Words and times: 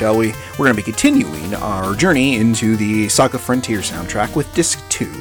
Shall 0.00 0.16
we? 0.16 0.32
We're 0.52 0.64
going 0.64 0.70
to 0.70 0.82
be 0.82 0.82
continuing 0.82 1.54
our 1.56 1.94
journey 1.94 2.36
into 2.36 2.74
the 2.74 3.06
Saga 3.10 3.36
Frontier 3.36 3.80
soundtrack 3.80 4.34
with 4.34 4.50
Disc 4.54 4.82
2. 4.88 5.12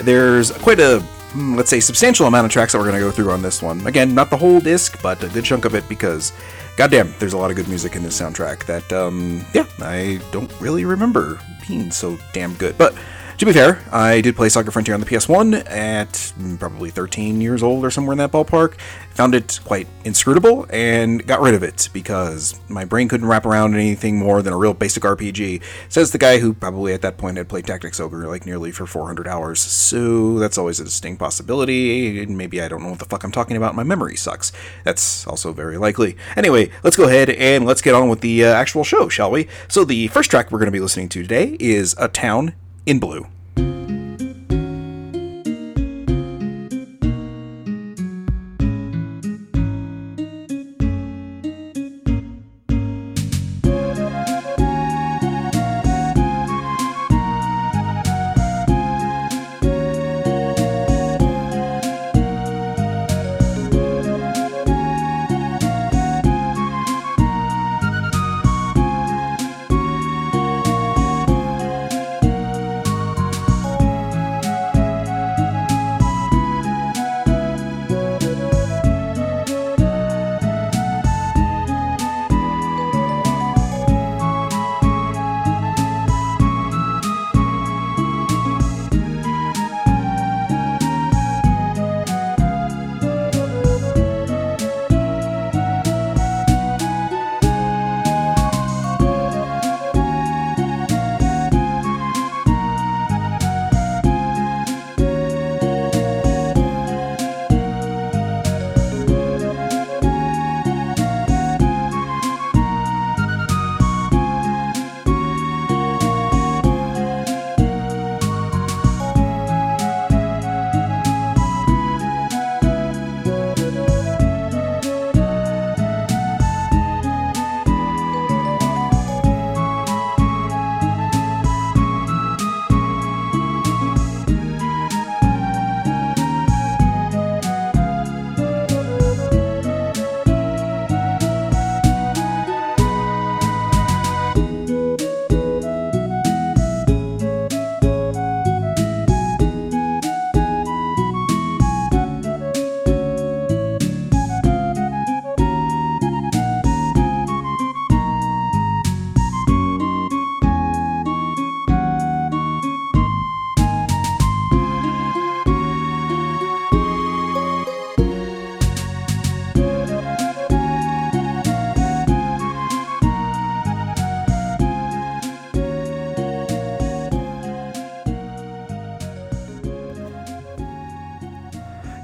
There's 0.00 0.50
quite 0.50 0.80
a, 0.80 0.98
hmm, 1.30 1.54
let's 1.54 1.70
say, 1.70 1.78
substantial 1.78 2.26
amount 2.26 2.44
of 2.44 2.50
tracks 2.50 2.72
that 2.72 2.78
we're 2.78 2.88
going 2.88 2.98
to 2.98 3.06
go 3.06 3.12
through 3.12 3.30
on 3.30 3.40
this 3.40 3.62
one. 3.62 3.86
Again, 3.86 4.16
not 4.16 4.30
the 4.30 4.36
whole 4.36 4.58
disc, 4.58 5.00
but 5.00 5.22
a 5.22 5.28
good 5.28 5.44
chunk 5.44 5.64
of 5.64 5.76
it 5.76 5.88
because, 5.88 6.32
goddamn, 6.76 7.14
there's 7.20 7.34
a 7.34 7.38
lot 7.38 7.50
of 7.52 7.56
good 7.56 7.68
music 7.68 7.94
in 7.94 8.02
this 8.02 8.20
soundtrack 8.20 8.66
that, 8.66 8.92
um, 8.92 9.44
yeah, 9.54 9.66
I 9.78 10.20
don't 10.32 10.52
really 10.60 10.84
remember 10.84 11.38
being 11.68 11.92
so 11.92 12.18
damn 12.32 12.54
good. 12.54 12.76
But 12.76 12.96
to 13.38 13.44
be 13.44 13.52
fair, 13.52 13.82
I 13.92 14.22
did 14.22 14.34
play 14.34 14.48
Saga 14.48 14.70
Frontier 14.70 14.94
on 14.94 15.00
the 15.00 15.06
PS1 15.06 15.70
at 15.70 16.32
probably 16.58 16.88
13 16.88 17.42
years 17.42 17.62
old 17.62 17.84
or 17.84 17.90
somewhere 17.90 18.12
in 18.12 18.18
that 18.18 18.32
ballpark. 18.32 18.78
Found 19.10 19.34
it 19.34 19.60
quite 19.64 19.86
inscrutable 20.04 20.66
and 20.70 21.26
got 21.26 21.42
rid 21.42 21.54
of 21.54 21.62
it 21.62 21.90
because 21.92 22.58
my 22.68 22.86
brain 22.86 23.08
couldn't 23.08 23.26
wrap 23.26 23.44
around 23.44 23.74
anything 23.74 24.16
more 24.18 24.40
than 24.40 24.54
a 24.54 24.56
real 24.56 24.72
basic 24.72 25.02
RPG. 25.02 25.62
Says 25.90 26.12
the 26.12 26.18
guy 26.18 26.38
who 26.38 26.54
probably 26.54 26.94
at 26.94 27.02
that 27.02 27.18
point 27.18 27.36
had 27.36 27.48
played 27.48 27.66
Tactics 27.66 28.00
Ogre 28.00 28.26
like 28.26 28.46
nearly 28.46 28.72
for 28.72 28.86
400 28.86 29.28
hours. 29.28 29.60
So 29.60 30.38
that's 30.38 30.56
always 30.56 30.80
a 30.80 30.84
distinct 30.84 31.18
possibility. 31.18 32.24
Maybe 32.24 32.62
I 32.62 32.68
don't 32.68 32.82
know 32.82 32.90
what 32.90 33.00
the 33.00 33.04
fuck 33.04 33.22
I'm 33.22 33.32
talking 33.32 33.58
about. 33.58 33.74
My 33.74 33.82
memory 33.82 34.16
sucks. 34.16 34.50
That's 34.84 35.26
also 35.26 35.52
very 35.52 35.76
likely. 35.76 36.16
Anyway, 36.36 36.70
let's 36.82 36.96
go 36.96 37.04
ahead 37.04 37.28
and 37.28 37.66
let's 37.66 37.82
get 37.82 37.94
on 37.94 38.08
with 38.08 38.22
the 38.22 38.44
uh, 38.44 38.54
actual 38.54 38.82
show, 38.82 39.10
shall 39.10 39.30
we? 39.30 39.46
So 39.68 39.84
the 39.84 40.08
first 40.08 40.30
track 40.30 40.50
we're 40.50 40.58
going 40.58 40.66
to 40.66 40.72
be 40.72 40.80
listening 40.80 41.10
to 41.10 41.22
today 41.22 41.58
is 41.60 41.94
A 41.98 42.08
Town 42.08 42.54
in 42.86 43.00
Blue. 43.00 43.35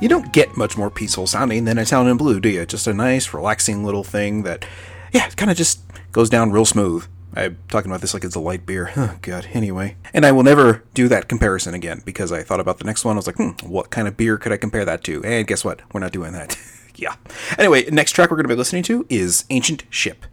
You 0.02 0.08
don't 0.08 0.32
get 0.32 0.56
much 0.56 0.76
more 0.76 0.90
peaceful 0.90 1.28
sounding 1.28 1.64
than 1.64 1.78
in 1.78 2.16
blue, 2.16 2.40
do 2.40 2.48
you? 2.48 2.66
Just 2.66 2.88
a 2.88 2.92
nice, 2.92 3.32
relaxing 3.32 3.84
little 3.84 4.02
thing 4.02 4.42
that, 4.42 4.64
yeah, 5.12 5.28
kind 5.28 5.48
of 5.48 5.56
just 5.56 5.80
goes 6.10 6.28
down 6.28 6.50
real 6.50 6.64
smooth. 6.64 7.06
I'm 7.34 7.56
talking 7.68 7.88
about 7.88 8.00
this 8.00 8.12
like 8.12 8.24
it's 8.24 8.34
a 8.34 8.40
light 8.40 8.66
beer. 8.66 8.90
Oh, 8.96 9.16
God. 9.22 9.46
Anyway. 9.52 9.96
And 10.12 10.26
I 10.26 10.32
will 10.32 10.42
never 10.42 10.82
do 10.92 11.06
that 11.06 11.28
comparison 11.28 11.72
again 11.72 12.02
because 12.04 12.32
I 12.32 12.42
thought 12.42 12.58
about 12.58 12.78
the 12.78 12.84
next 12.84 13.04
one. 13.04 13.14
I 13.14 13.20
was 13.20 13.28
like, 13.28 13.36
hmm, 13.36 13.50
what 13.64 13.90
kind 13.90 14.08
of 14.08 14.16
beer 14.16 14.38
could 14.38 14.50
I 14.50 14.56
compare 14.56 14.84
that 14.84 15.04
to? 15.04 15.22
And 15.22 15.46
guess 15.46 15.64
what? 15.64 15.82
We're 15.94 16.00
not 16.00 16.10
doing 16.10 16.32
that. 16.32 16.58
yeah. 16.96 17.14
Anyway, 17.56 17.88
next 17.88 18.10
track 18.10 18.28
we're 18.28 18.38
going 18.38 18.48
to 18.48 18.54
be 18.54 18.58
listening 18.58 18.82
to 18.82 19.06
is 19.08 19.44
Ancient 19.50 19.84
Ship. 19.88 20.26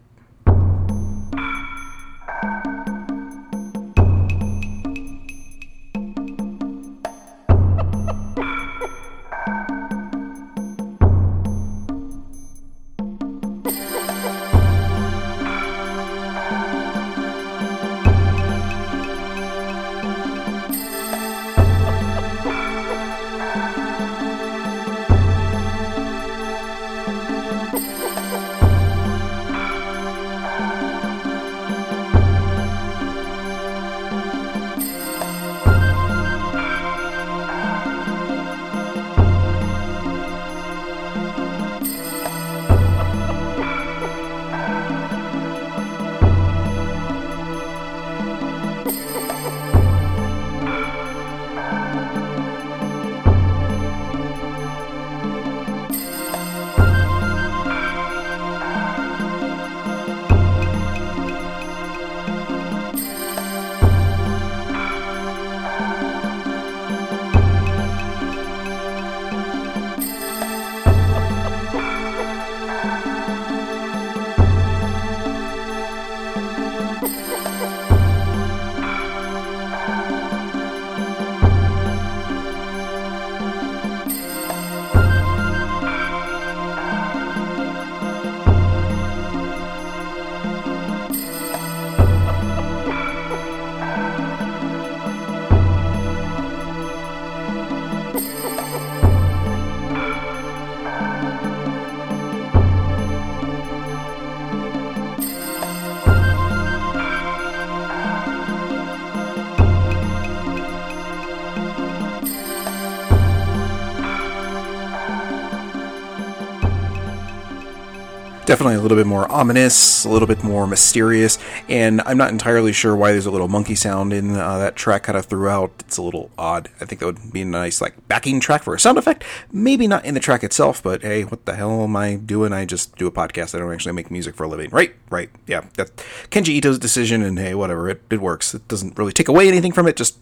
Definitely 118.49 118.73
a 118.73 118.81
little 118.81 118.97
bit 118.97 119.05
more 119.05 119.31
ominous, 119.31 120.05
a 120.05 120.09
little 120.09 120.27
bit 120.27 120.43
more 120.43 120.65
mysterious, 120.65 121.37
and 121.69 122.01
I'm 122.01 122.17
not 122.17 122.31
entirely 122.31 122.73
sure 122.73 122.95
why 122.95 123.11
there's 123.11 123.27
a 123.27 123.31
little 123.31 123.47
monkey 123.47 123.75
sound 123.75 124.11
in 124.11 124.35
uh, 124.35 124.57
that 124.57 124.75
track 124.75 125.03
kind 125.03 125.15
of 125.15 125.27
throughout. 125.27 125.71
It's 125.81 125.97
a 125.97 126.01
little 126.01 126.31
odd. 126.35 126.67
I 126.81 126.85
think 126.85 126.99
that 126.99 127.05
would 127.05 127.31
be 127.31 127.43
a 127.43 127.45
nice 127.45 127.79
like 127.79 128.07
backing 128.07 128.39
track 128.39 128.63
for 128.63 128.73
a 128.73 128.79
sound 128.79 128.97
effect. 128.97 129.23
Maybe 129.51 129.85
not 129.85 130.03
in 130.03 130.15
the 130.15 130.19
track 130.19 130.43
itself, 130.43 130.81
but 130.81 131.03
hey, 131.03 131.25
what 131.25 131.45
the 131.45 131.53
hell 131.55 131.83
am 131.83 131.95
I 131.95 132.15
doing? 132.15 132.51
I 132.51 132.65
just 132.65 132.95
do 132.97 133.05
a 133.05 133.11
podcast. 133.11 133.53
I 133.53 133.59
don't 133.59 133.71
actually 133.71 133.93
make 133.93 134.09
music 134.09 134.33
for 134.33 134.45
a 134.45 134.47
living. 134.47 134.71
Right, 134.71 134.95
right, 135.11 135.29
yeah. 135.45 135.65
That's 135.75 135.91
Kenji 136.31 136.55
Ito's 136.55 136.79
decision, 136.79 137.21
and 137.21 137.37
hey, 137.37 137.53
whatever. 137.53 137.87
It, 137.87 138.01
it 138.09 138.19
works. 138.19 138.55
It 138.55 138.67
doesn't 138.67 138.97
really 138.97 139.13
take 139.13 139.27
away 139.27 139.47
anything 139.47 139.73
from 139.73 139.87
it. 139.87 139.95
Just 139.95 140.17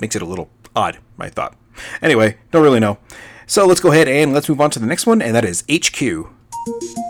makes 0.00 0.16
it 0.16 0.22
a 0.22 0.26
little 0.26 0.50
odd. 0.74 0.98
I 1.20 1.28
thought. 1.28 1.56
Anyway, 2.02 2.36
don't 2.50 2.64
really 2.64 2.80
know. 2.80 2.98
So 3.46 3.64
let's 3.64 3.80
go 3.80 3.92
ahead 3.92 4.08
and 4.08 4.32
let's 4.32 4.48
move 4.48 4.60
on 4.60 4.70
to 4.70 4.80
the 4.80 4.86
next 4.86 5.06
one, 5.06 5.22
and 5.22 5.36
that 5.36 5.44
is 5.44 5.62
HQ. 5.70 7.03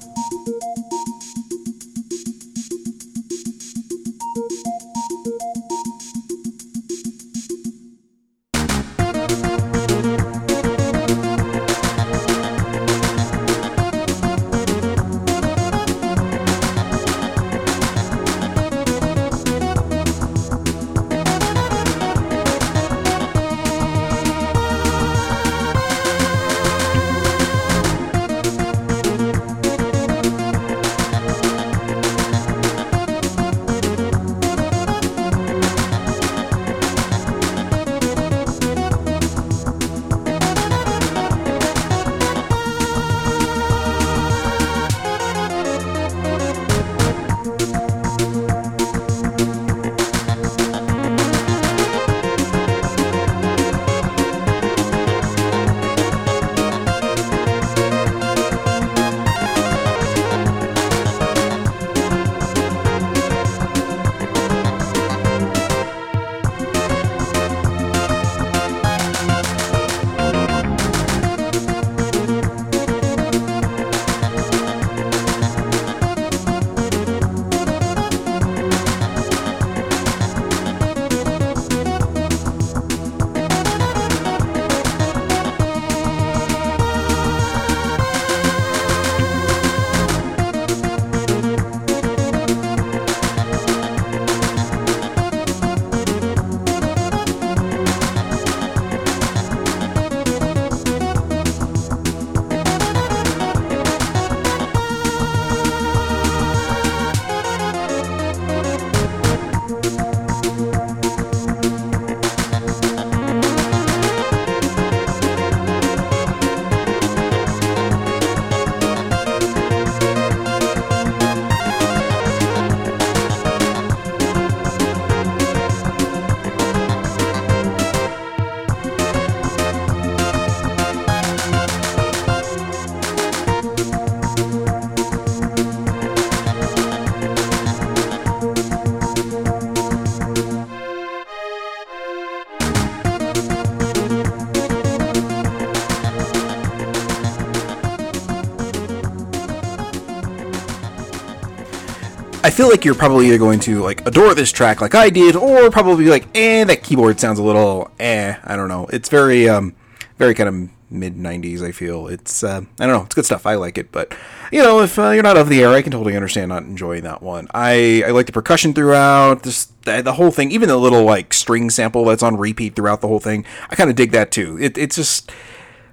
Feel 152.55 152.71
like 152.71 152.85
you're 152.85 152.95
probably 152.95 153.27
either 153.27 153.39
going 153.39 153.59
to 153.61 153.83
like 153.83 154.07
adore 154.07 154.33
this 154.33 154.53
track 154.53 154.81
like 154.81 154.95
I 154.95 155.11
did, 155.11 155.35
or 155.35 155.71
probably 155.71 156.07
like, 156.07 156.27
eh, 156.37 156.63
that 156.65 156.85
keyboard 156.85 157.19
sounds 157.19 157.41
a 157.41 157.43
little, 157.43 157.91
eh, 157.99 158.37
I 158.45 158.55
don't 158.55 158.69
know. 158.69 158.87
It's 158.93 159.09
very, 159.09 159.49
um, 159.49 159.75
very 160.19 160.35
kind 160.35 160.49
of 160.49 160.71
mid 160.89 161.17
'90s. 161.17 161.63
I 161.63 161.73
feel 161.73 162.07
it's, 162.07 162.45
uh, 162.45 162.61
I 162.79 162.87
don't 162.87 162.97
know, 162.97 163.05
it's 163.05 163.15
good 163.17 163.27
stuff. 163.27 163.45
I 163.45 163.57
like 163.57 163.77
it, 163.77 163.91
but 163.91 164.17
you 164.53 164.63
know, 164.63 164.83
if 164.83 165.01
uh, 165.01 165.11
you're 165.11 165.25
not 165.25 165.37
of 165.37 165.49
the 165.49 165.61
era, 165.63 165.75
I 165.75 165.83
can 165.83 165.91
totally 165.91 166.15
understand 166.15 166.51
not 166.51 166.63
enjoying 166.63 167.03
that 167.03 167.23
one. 167.23 167.49
I 167.53 168.05
I 168.07 168.11
like 168.11 168.27
the 168.27 168.33
percussion 168.33 168.73
throughout, 168.73 169.43
this 169.43 169.67
the, 169.83 170.01
the 170.01 170.13
whole 170.13 170.31
thing, 170.31 170.53
even 170.53 170.69
the 170.69 170.77
little 170.77 171.03
like 171.03 171.35
string 171.35 171.71
sample 171.71 172.05
that's 172.05 172.23
on 172.23 172.37
repeat 172.37 172.77
throughout 172.77 173.01
the 173.01 173.09
whole 173.09 173.21
thing. 173.21 173.45
I 173.69 173.75
kind 173.75 173.91
of 173.91 173.97
dig 173.97 174.13
that 174.13 174.31
too. 174.31 174.57
It, 174.61 174.79
it's 174.79 174.95
just 174.95 175.33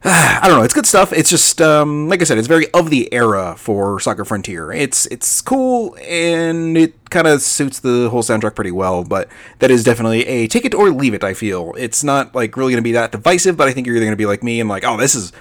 I 0.04 0.48
don't 0.48 0.58
know. 0.58 0.64
It's 0.64 0.74
good 0.74 0.88
stuff. 0.88 1.14
It's 1.14 1.30
just 1.30 1.62
um, 1.62 2.10
like 2.10 2.22
I 2.22 2.24
said, 2.24 2.38
it's 2.38 2.48
very 2.48 2.70
of 2.72 2.90
the 2.90 3.12
era 3.14 3.56
for 3.58 4.00
Saga 4.00 4.26
Frontier. 4.26 4.72
It's 4.72 5.06
it's 5.08 5.42
cool 5.42 5.96
and 6.02 6.76
it 6.78 7.10
kind 7.10 7.28
of 7.28 7.42
suits 7.42 7.80
the 7.80 8.10
whole 8.10 8.24
soundtrack 8.24 8.56
pretty 8.56 8.72
well. 8.72 9.04
But 9.04 9.30
that 9.60 9.70
is 9.70 9.84
definitely 9.84 10.26
a 10.26 10.48
take 10.48 10.66
it 10.66 10.74
or 10.74 10.90
leave 10.90 11.14
it. 11.14 11.24
I 11.24 11.34
feel 11.34 11.74
it's 11.78 12.04
not 12.04 12.34
like 12.34 12.58
really 12.58 12.72
going 12.74 12.82
to 12.82 12.88
be 12.88 12.94
that 12.94 13.12
divisive. 13.12 13.58
But 13.58 13.68
I 13.68 13.74
think 13.74 13.86
you're 13.86 13.96
either 13.96 14.06
going 14.06 14.14
to 14.14 14.18
be 14.18 14.26
like 14.26 14.42
me 14.42 14.60
and 14.60 14.68
like, 14.68 14.84
oh, 14.84 14.98
this 14.98 15.14
is 15.14 15.32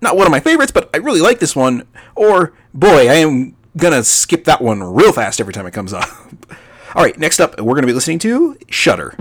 not 0.00 0.16
one 0.16 0.26
of 0.26 0.30
my 0.30 0.40
favorites, 0.40 0.72
but 0.72 0.90
I 0.94 0.98
really 0.98 1.20
like 1.20 1.38
this 1.40 1.54
one, 1.54 1.86
or 2.14 2.52
boy, 2.72 3.08
I 3.08 3.14
am 3.14 3.56
gonna 3.76 4.02
skip 4.02 4.44
that 4.44 4.60
one 4.60 4.82
real 4.82 5.12
fast 5.12 5.40
every 5.40 5.52
time 5.52 5.66
it 5.66 5.72
comes 5.72 5.92
up. 5.92 6.08
All 6.94 7.02
right, 7.02 7.16
next 7.18 7.40
up, 7.40 7.60
we're 7.60 7.74
gonna 7.74 7.86
be 7.86 7.92
listening 7.92 8.18
to 8.20 8.56
Shudder. 8.68 9.14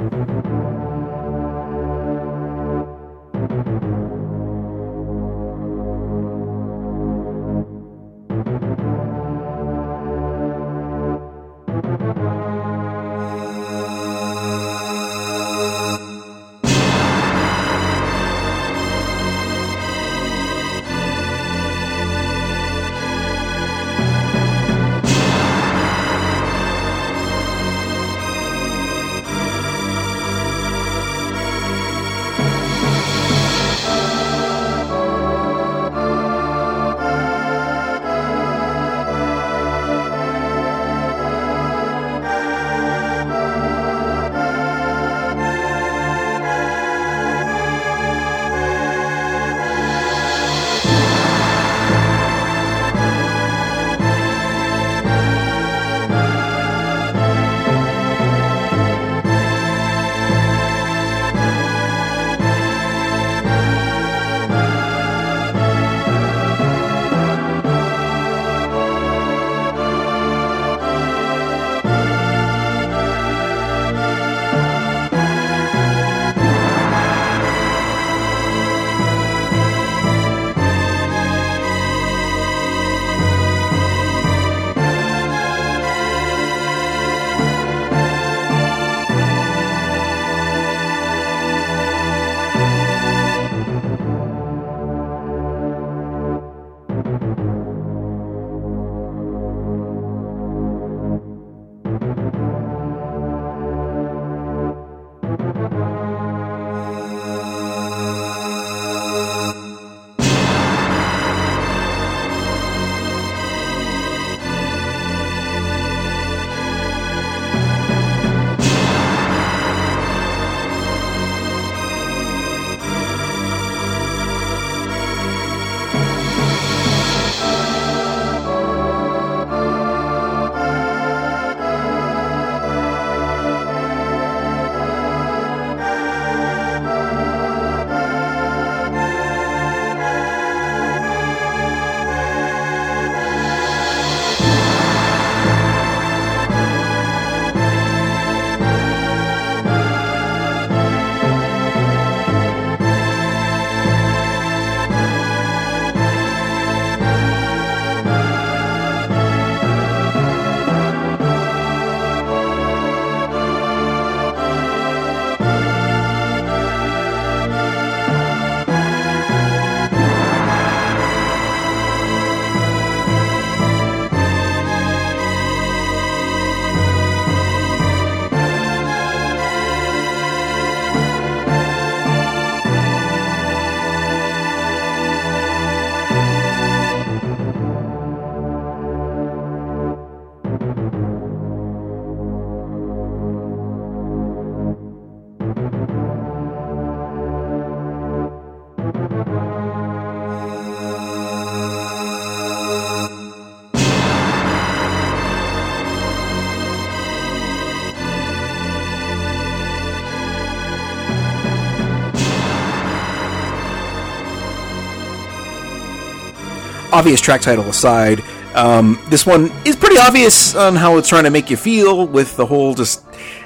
Obvious 217.00 217.22
track 217.22 217.40
title 217.40 217.64
aside, 217.64 218.22
um, 218.56 219.00
this 219.08 219.26
one 219.26 219.50
is 219.64 219.78
pretty 219.78 219.98
obvious 219.98 220.54
on 220.54 220.76
how 220.76 220.98
it's 220.98 221.08
trying 221.08 221.24
to 221.24 221.30
make 221.30 221.50
you 221.50 221.56
feel 221.56 222.06
with 222.06 222.36
the 222.36 222.46
whole 222.46 222.76
just, 222.76 223.06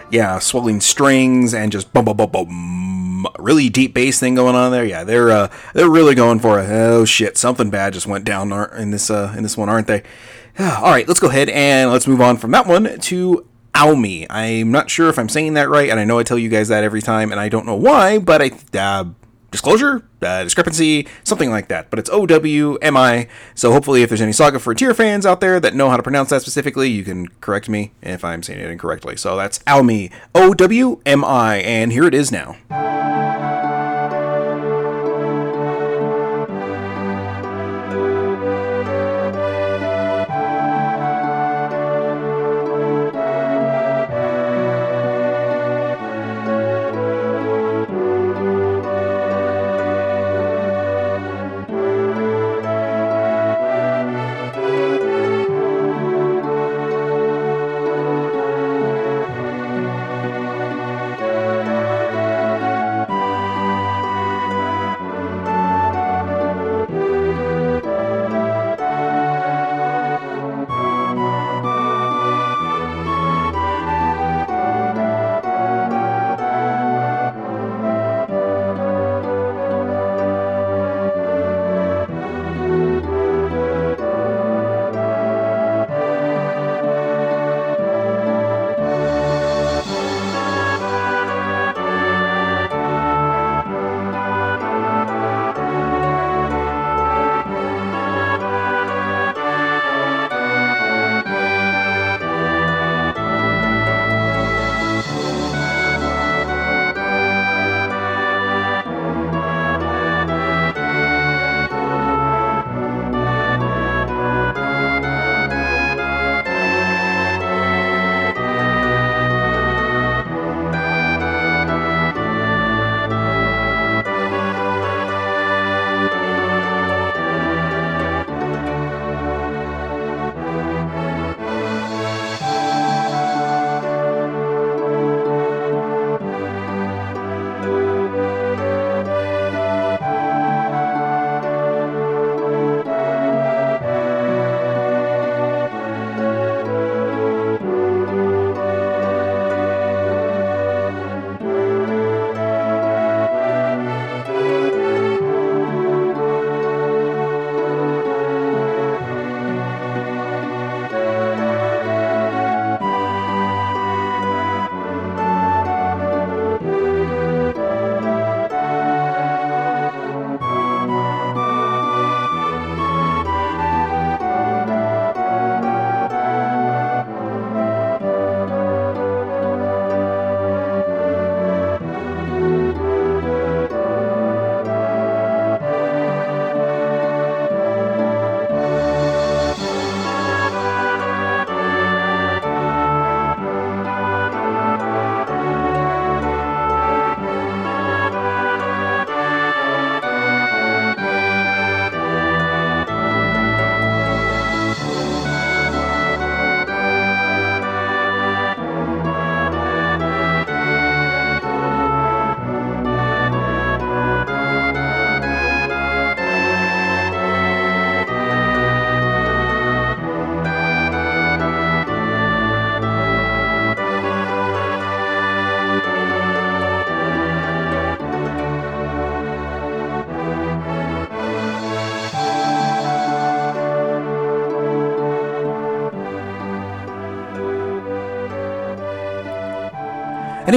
yeah, 0.10 0.40
swelling 0.40 0.82
strings 0.82 1.54
and 1.54 1.72
just 1.72 1.94
bum 1.94 2.06
bum 2.06 2.18
bum 2.18 2.32
bum, 2.32 3.28
really 3.38 3.70
deep 3.70 3.94
bass 3.94 4.20
thing 4.20 4.34
going 4.34 4.56
on 4.56 4.72
there. 4.72 4.84
Yeah, 4.84 5.04
they're 5.04 5.30
uh, 5.30 5.52
they're 5.76 5.88
really 5.88 6.16
going 6.16 6.40
for 6.40 6.60
it. 6.60 6.68
Oh 6.68 7.06
shit, 7.06 7.38
something 7.38 7.70
bad 7.70 7.94
just 7.94 8.08
went 8.08 8.26
down 8.26 8.52
in 8.76 8.90
this 8.90 9.12
uh, 9.12 9.32
in 9.38 9.44
this 9.44 9.56
one, 9.56 9.70
aren't 9.70 9.86
they? 9.86 10.02
All 10.60 10.90
right, 10.90 11.08
let's 11.08 11.20
go 11.20 11.28
ahead 11.30 11.50
and 11.50 11.92
let's 11.92 12.08
move 12.08 12.22
on 12.22 12.38
from 12.38 12.50
that 12.52 12.66
one 12.66 13.00
to 13.02 13.48
Owmi. 13.76 14.26
I'm 14.32 14.72
not 14.72 14.90
sure 14.90 15.10
if 15.10 15.20
I'm 15.20 15.30
saying 15.30 15.54
that 15.54 15.70
right, 15.70 15.92
and 15.92 16.00
I 16.00 16.06
know 16.06 16.18
I 16.18 16.24
tell 16.24 16.40
you 16.40 16.50
guys 16.50 16.70
that 16.70 16.84
every 16.84 17.04
time, 17.04 17.32
and 17.32 17.40
I 17.40 17.50
don't 17.50 17.68
know 17.68 17.76
why, 17.76 18.18
but 18.18 18.42
I 18.42 18.52
uh, 18.80 19.06
disclosure, 19.54 20.04
uh, 20.22 20.44
discrepancy, 20.44 21.08
something 21.24 21.50
like 21.50 21.70
that. 21.70 21.90
But 21.90 22.00
it's 22.00 22.10
O 22.10 22.26
W 22.26 22.76
M 22.82 22.98
I. 22.98 23.30
So 23.56 23.72
hopefully, 23.72 24.04
if 24.04 24.10
there's 24.10 24.20
any 24.20 24.34
Saga 24.34 24.60
Frontier 24.60 24.94
fans 24.94 25.26
out 25.26 25.40
there 25.40 25.62
that 25.62 25.74
know 25.74 25.90
how 25.90 25.96
to 25.96 26.04
pronounce 26.04 26.32
that 26.32 26.42
specifically, 26.42 26.90
you 26.90 27.06
can 27.06 27.30
correct 27.40 27.70
me 27.70 27.94
if 28.02 28.26
I'm 28.26 28.44
saying 28.44 28.60
it 28.60 28.70
incorrectly. 28.70 29.16
So 29.16 29.38
that's 29.38 29.60
Owmi, 29.60 30.12
O 30.36 30.54
W 30.54 31.00
M 31.06 31.24
I, 31.24 31.58
and 31.60 31.94
here 31.94 32.04
it 32.04 32.14
is 32.14 32.30
now. 32.34 32.58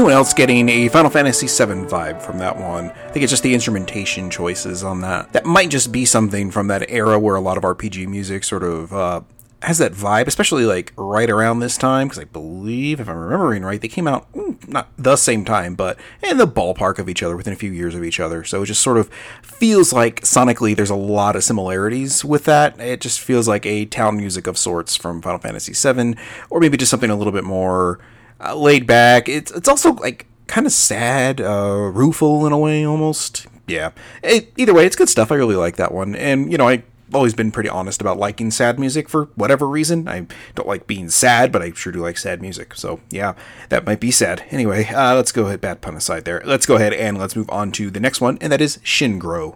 Anyone 0.07 0.19
else 0.19 0.35
getting 0.35 0.69
a 0.69 0.89
Final 0.89 1.11
Fantasy 1.11 1.49
VII 1.49 1.89
vibe 1.89 2.23
from 2.23 2.39
that 2.39 2.57
one? 2.57 2.93
I 2.93 3.11
think 3.11 3.25
it's 3.25 3.33
just 3.33 3.43
the 3.43 3.53
instrumentation 3.53 4.31
choices 4.31 4.85
on 4.85 5.01
that. 5.01 5.33
That 5.33 5.45
might 5.45 5.69
just 5.69 5.91
be 5.91 6.05
something 6.05 6.53
from 6.53 6.69
that 6.69 6.89
era 6.89 7.19
where 7.19 7.35
a 7.35 7.41
lot 7.41 7.57
of 7.57 7.65
RPG 7.65 8.07
music 8.07 8.45
sort 8.45 8.63
of 8.63 8.93
uh, 8.93 9.23
has 9.63 9.79
that 9.79 9.95
vibe, 9.95 10.29
especially 10.29 10.65
like 10.65 10.93
right 10.97 11.29
around 11.29 11.59
this 11.59 11.77
time, 11.77 12.07
because 12.07 12.21
I 12.21 12.25
believe, 12.25 13.01
if 13.01 13.09
I'm 13.09 13.17
remembering 13.17 13.65
right, 13.65 13.81
they 13.81 13.89
came 13.89 14.07
out 14.07 14.33
mm, 14.33 14.69
not 14.69 14.93
the 14.97 15.17
same 15.17 15.45
time, 15.45 15.75
but 15.75 15.99
in 16.23 16.39
the 16.39 16.47
ballpark 16.47 17.01
of 17.01 17.09
each 17.09 17.25
other, 17.25 17.37
within 17.37 17.53
a 17.53 17.57
few 17.57 17.73
years 17.73 17.97
of 17.97 18.05
each 18.05 18.21
other. 18.21 18.45
So 18.45 18.63
it 18.63 18.67
just 18.67 18.85
sort 18.85 18.99
of 18.99 19.09
feels 19.43 19.93
like 19.93 20.21
sonically 20.21 20.77
there's 20.77 20.89
a 20.89 20.95
lot 20.95 21.35
of 21.35 21.43
similarities 21.43 22.25
with 22.25 22.45
that. 22.45 22.79
It 22.81 23.01
just 23.01 23.19
feels 23.19 23.49
like 23.49 23.67
a 23.67 23.87
town 23.87 24.19
music 24.19 24.47
of 24.47 24.57
sorts 24.57 24.95
from 24.95 25.21
Final 25.21 25.41
Fantasy 25.41 25.73
VII, 25.73 26.17
or 26.49 26.61
maybe 26.61 26.77
just 26.77 26.93
something 26.93 27.11
a 27.11 27.17
little 27.17 27.33
bit 27.33 27.43
more 27.43 27.99
uh, 28.41 28.55
laid 28.55 28.87
back. 28.87 29.29
It's 29.29 29.51
it's 29.51 29.69
also 29.69 29.93
like 29.95 30.27
kind 30.47 30.67
of 30.67 30.73
sad, 30.73 31.41
uh, 31.41 31.91
rueful 31.93 32.47
in 32.47 32.53
a 32.53 32.59
way, 32.59 32.85
almost. 32.85 33.47
Yeah. 33.67 33.91
It, 34.23 34.53
either 34.57 34.75
way, 34.75 34.87
it's 34.87 34.97
good 34.97 35.09
stuff. 35.09 35.33
I 35.33 35.35
really 35.35 35.57
like 35.57 35.77
that 35.77 35.93
one, 35.93 36.15
and 36.15 36.51
you 36.51 36.59
know, 36.59 36.69
I. 36.69 36.83
have 37.07 37.15
always 37.15 37.35
been 37.35 37.53
pretty 37.53 37.69
honest 37.69 38.01
about 38.01 38.19
liking 38.19 38.51
sad 38.51 38.81
music 38.81 39.09
for 39.09 39.27
whatever 39.37 39.69
reason. 39.69 40.09
I 40.09 40.27
don't 40.57 40.67
like 40.67 40.89
being 40.89 41.09
sad, 41.09 41.53
but 41.53 41.63
I 41.63 41.71
sure 41.71 41.93
do 41.93 42.01
like 42.01 42.19
sad 42.19 42.43
music. 42.43 42.75
So 42.75 42.99
yeah, 43.11 43.35
that 43.69 43.87
might 43.87 44.01
be 44.01 44.11
sad. 44.11 44.43
Anyway, 44.51 44.87
uh, 44.87 45.15
let's 45.15 45.31
go 45.31 45.47
ahead. 45.47 45.61
Bad 45.61 45.81
pun 45.81 45.95
aside 45.95 46.25
there. 46.25 46.43
Let's 46.45 46.67
go 46.67 46.75
ahead 46.75 46.93
and 46.93 47.17
let's 47.17 47.37
move 47.37 47.49
on 47.49 47.71
to 47.73 47.93
the 47.93 48.01
next 48.01 48.21
one, 48.21 48.39
and 48.41 48.51
that 48.53 48.61
is 48.61 48.79
Shingrow. 48.79 49.55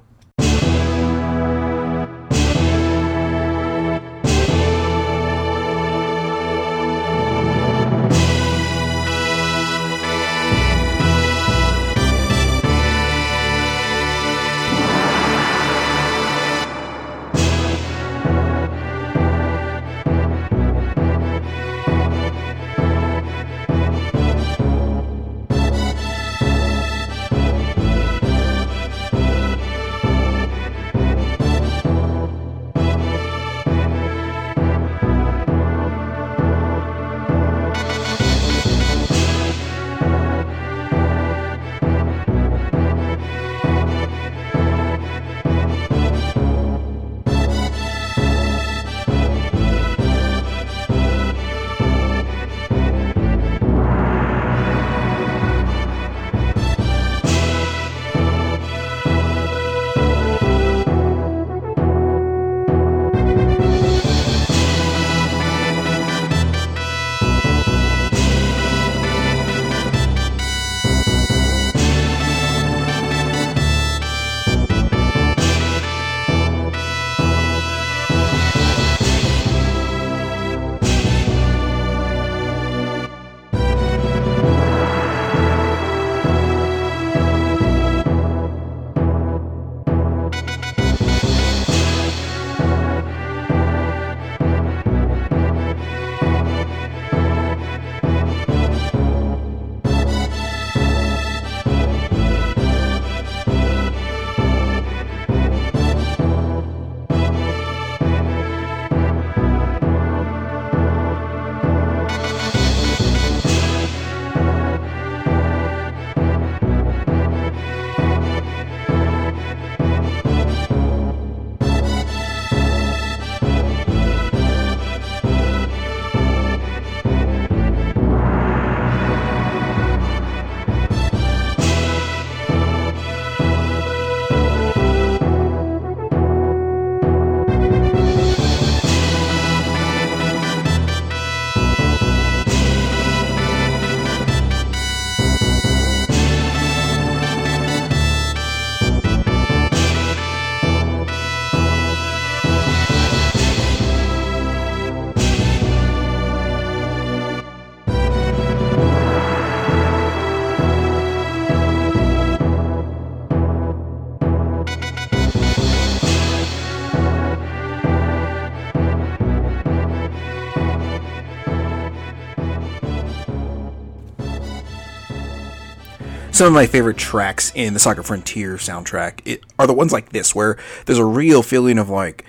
Some 176.40 176.46
of 176.46 176.53
my 176.55 176.64
favorite 176.64 176.96
tracks 176.96 177.53
in 177.55 177.74
the 177.74 177.79
Saga 177.79 178.03
Frontier 178.03 178.55
soundtrack 178.55 179.20
it, 179.26 179.42
are 179.59 179.66
the 179.66 179.74
ones 179.74 179.92
like 179.92 180.09
this, 180.09 180.35
where 180.35 180.57
there's 180.87 180.96
a 180.96 181.05
real 181.05 181.42
feeling 181.42 181.76
of 181.76 181.90
like 181.90 182.24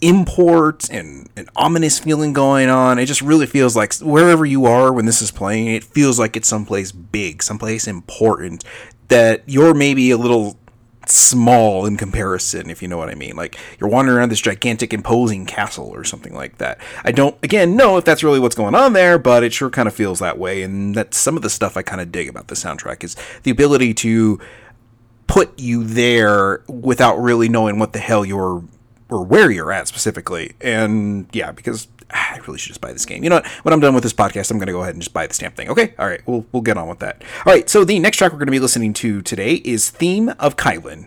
import 0.00 0.88
and 0.90 1.28
an 1.36 1.48
ominous 1.56 1.98
feeling 1.98 2.32
going 2.32 2.68
on. 2.68 3.00
It 3.00 3.06
just 3.06 3.20
really 3.20 3.46
feels 3.46 3.74
like 3.74 3.94
wherever 3.94 4.46
you 4.46 4.64
are 4.66 4.92
when 4.92 5.06
this 5.06 5.22
is 5.22 5.32
playing, 5.32 5.66
it 5.66 5.82
feels 5.82 6.20
like 6.20 6.36
it's 6.36 6.46
someplace 6.46 6.92
big, 6.92 7.42
someplace 7.42 7.88
important 7.88 8.62
that 9.08 9.42
you're 9.44 9.74
maybe 9.74 10.12
a 10.12 10.16
little 10.16 10.56
small 11.06 11.86
in 11.86 11.96
comparison, 11.96 12.70
if 12.70 12.82
you 12.82 12.88
know 12.88 12.98
what 12.98 13.08
I 13.08 13.14
mean. 13.14 13.36
Like 13.36 13.56
you're 13.78 13.88
wandering 13.88 14.18
around 14.18 14.28
this 14.30 14.40
gigantic, 14.40 14.92
imposing 14.92 15.46
castle 15.46 15.88
or 15.88 16.04
something 16.04 16.34
like 16.34 16.58
that. 16.58 16.78
I 17.04 17.12
don't, 17.12 17.36
again, 17.42 17.76
know 17.76 17.96
if 17.96 18.04
that's 18.04 18.22
really 18.22 18.38
what's 18.38 18.54
going 18.54 18.74
on 18.74 18.92
there, 18.92 19.18
but 19.18 19.42
it 19.42 19.52
sure 19.52 19.70
kind 19.70 19.88
of 19.88 19.94
feels 19.94 20.18
that 20.18 20.38
way. 20.38 20.62
And 20.62 20.94
that's 20.94 21.16
some 21.16 21.36
of 21.36 21.42
the 21.42 21.50
stuff 21.50 21.76
I 21.76 21.82
kind 21.82 22.00
of 22.00 22.12
dig 22.12 22.28
about 22.28 22.48
the 22.48 22.54
soundtrack 22.54 23.02
is 23.02 23.16
the 23.42 23.50
ability 23.50 23.94
to 23.94 24.38
put 25.26 25.58
you 25.58 25.84
there 25.84 26.62
without 26.68 27.16
really 27.16 27.48
knowing 27.48 27.78
what 27.78 27.92
the 27.92 28.00
hell 28.00 28.24
you're 28.24 28.64
or 29.08 29.24
where 29.24 29.50
you're 29.50 29.72
at 29.72 29.88
specifically. 29.88 30.54
And 30.60 31.28
yeah, 31.32 31.52
because 31.52 31.88
Ah, 32.12 32.34
I 32.34 32.38
really 32.38 32.58
should 32.58 32.68
just 32.68 32.80
buy 32.80 32.92
this 32.92 33.06
game. 33.06 33.22
You 33.22 33.30
know 33.30 33.36
what? 33.36 33.46
When 33.46 33.72
I'm 33.72 33.80
done 33.80 33.94
with 33.94 34.02
this 34.02 34.12
podcast, 34.12 34.50
I'm 34.50 34.58
going 34.58 34.66
to 34.66 34.72
go 34.72 34.82
ahead 34.82 34.94
and 34.94 35.02
just 35.02 35.12
buy 35.12 35.26
the 35.26 35.34
stamp 35.34 35.56
thing. 35.56 35.68
Okay? 35.68 35.94
All 35.98 36.06
right. 36.06 36.20
We'll, 36.26 36.44
we'll 36.52 36.62
get 36.62 36.76
on 36.76 36.88
with 36.88 36.98
that. 37.00 37.22
All 37.46 37.52
right. 37.52 37.68
So 37.68 37.84
the 37.84 37.98
next 37.98 38.16
track 38.16 38.32
we're 38.32 38.38
going 38.38 38.46
to 38.46 38.52
be 38.52 38.60
listening 38.60 38.92
to 38.94 39.22
today 39.22 39.54
is 39.64 39.90
Theme 39.90 40.30
of 40.38 40.56
Kylin. 40.56 41.06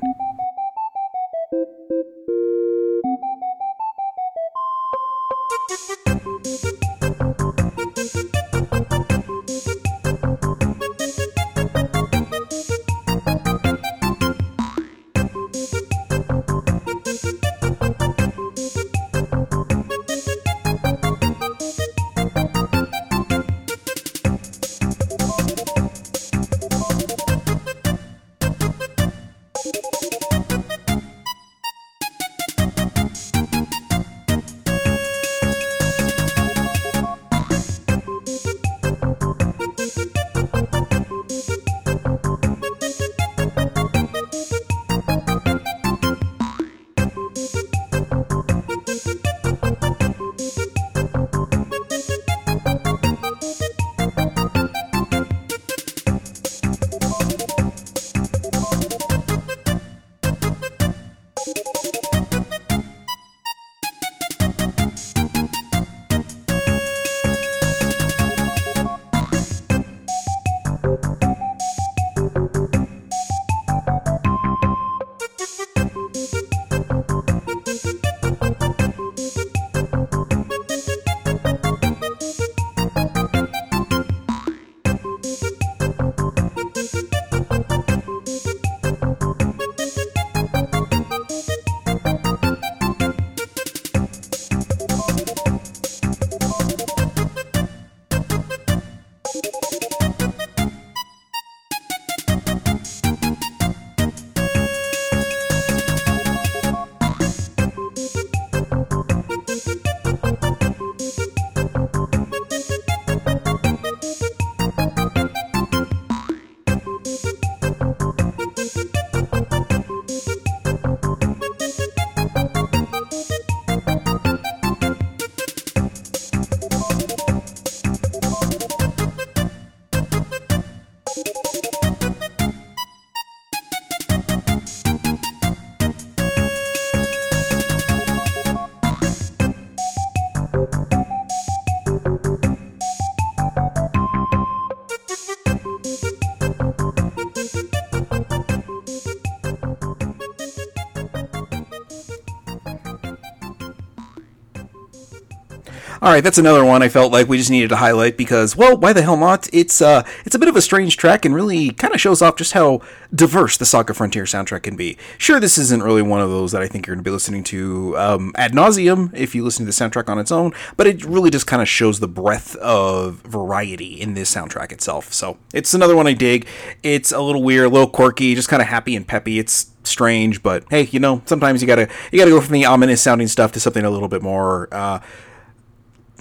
All 156.04 156.10
right, 156.12 156.22
that's 156.22 156.38
another 156.38 156.66
one 156.66 156.84
I 156.84 156.90
felt 156.90 157.14
like 157.14 157.30
we 157.30 157.38
just 157.38 157.50
needed 157.50 157.70
to 157.70 157.78
highlight 157.78 158.18
because, 158.18 158.58
well, 158.58 158.76
why 158.76 158.92
the 158.92 159.04
hell 159.04 159.16
not? 159.16 159.48
It's 159.54 159.82
uh, 159.82 160.04
it's 160.26 160.36
a 160.36 160.40
bit 160.40 160.50
of 160.50 160.56
a 160.58 160.62
strange 160.62 160.98
track 160.98 161.24
and 161.24 161.34
really 161.34 161.70
kind 161.70 161.94
of 161.94 162.02
shows 162.02 162.22
off 162.22 162.36
just 162.36 162.52
how 162.52 162.82
diverse 163.16 163.56
the 163.56 163.66
Saga 163.66 163.94
Frontier 163.94 164.26
soundtrack 164.26 164.64
can 164.64 164.76
be. 164.76 164.98
Sure, 165.18 165.40
this 165.40 165.58
isn't 165.58 165.82
really 165.82 166.02
one 166.02 166.20
of 166.20 166.30
those 166.30 166.52
that 166.52 166.62
I 166.62 166.68
think 166.68 166.86
you're 166.86 166.98
going 166.98 167.06
to 167.06 167.10
be 167.10 167.14
listening 167.14 167.46
to 167.46 167.98
um, 167.98 168.34
ad 168.36 168.52
nauseum 168.52 169.12
if 169.14 169.34
you 169.34 169.46
listen 169.46 169.66
to 169.66 169.72
the 169.72 169.72
soundtrack 169.72 170.10
on 170.10 170.20
its 170.20 170.30
own, 170.30 170.52
but 170.76 170.88
it 170.88 171.06
really 171.06 171.30
just 171.30 171.48
kind 171.48 171.62
of 171.62 171.70
shows 171.70 172.02
the 172.02 172.08
breadth 172.10 172.58
of 172.58 173.22
variety 173.22 174.02
in 174.02 174.14
this 174.14 174.36
soundtrack 174.36 174.74
itself. 174.74 175.14
So 175.14 175.38
it's 175.54 175.74
another 175.74 175.96
one 175.96 176.06
I 176.06 176.16
dig. 176.16 176.46
It's 176.84 177.14
a 177.14 177.22
little 177.22 177.42
weird, 177.42 177.68
a 177.68 177.70
little 177.70 177.90
quirky, 177.90 178.36
just 178.36 178.50
kind 178.50 178.62
of 178.62 178.68
happy 178.68 178.98
and 178.98 179.08
peppy. 179.08 179.40
It's 179.40 179.72
strange, 179.84 180.44
but 180.44 180.66
hey, 180.70 180.84
you 180.92 181.00
know, 181.00 181.22
sometimes 181.26 181.62
you 181.62 181.68
gotta 181.68 181.88
you 182.12 182.20
gotta 182.20 182.32
go 182.32 182.42
from 182.42 182.54
the 182.54 182.66
ominous 182.66 183.02
sounding 183.02 183.28
stuff 183.28 183.54
to 183.54 183.62
something 183.62 183.86
a 183.86 183.90
little 183.90 184.10
bit 184.10 184.22
more. 184.22 184.68
Uh, 184.70 185.00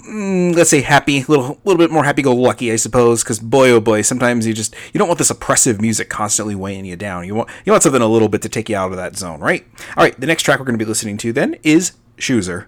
mm, 0.07 0.55
let's 0.55 0.69
say 0.69 0.81
happy, 0.81 1.21
a 1.21 1.25
little, 1.25 1.59
little 1.63 1.77
bit 1.77 1.91
more 1.91 2.03
happy-go-lucky, 2.03 2.71
I 2.71 2.75
suppose. 2.75 3.23
Because 3.23 3.39
boy, 3.39 3.69
oh 3.71 3.79
boy, 3.79 4.01
sometimes 4.01 4.45
you 4.45 4.53
just 4.53 4.75
you 4.93 4.97
don't 4.97 5.07
want 5.07 5.17
this 5.17 5.29
oppressive 5.29 5.81
music 5.81 6.09
constantly 6.09 6.55
weighing 6.55 6.85
you 6.85 6.95
down. 6.95 7.25
You 7.25 7.35
want 7.35 7.49
you 7.65 7.71
want 7.71 7.83
something 7.83 8.01
a 8.01 8.07
little 8.07 8.29
bit 8.29 8.41
to 8.43 8.49
take 8.49 8.69
you 8.69 8.75
out 8.75 8.91
of 8.91 8.97
that 8.97 9.17
zone, 9.17 9.39
right? 9.39 9.65
All 9.97 10.03
right, 10.03 10.19
the 10.19 10.27
next 10.27 10.43
track 10.43 10.59
we're 10.59 10.65
going 10.65 10.77
to 10.77 10.83
be 10.83 10.89
listening 10.89 11.17
to 11.17 11.33
then 11.33 11.55
is 11.63 11.93
Shuzer. 12.17 12.65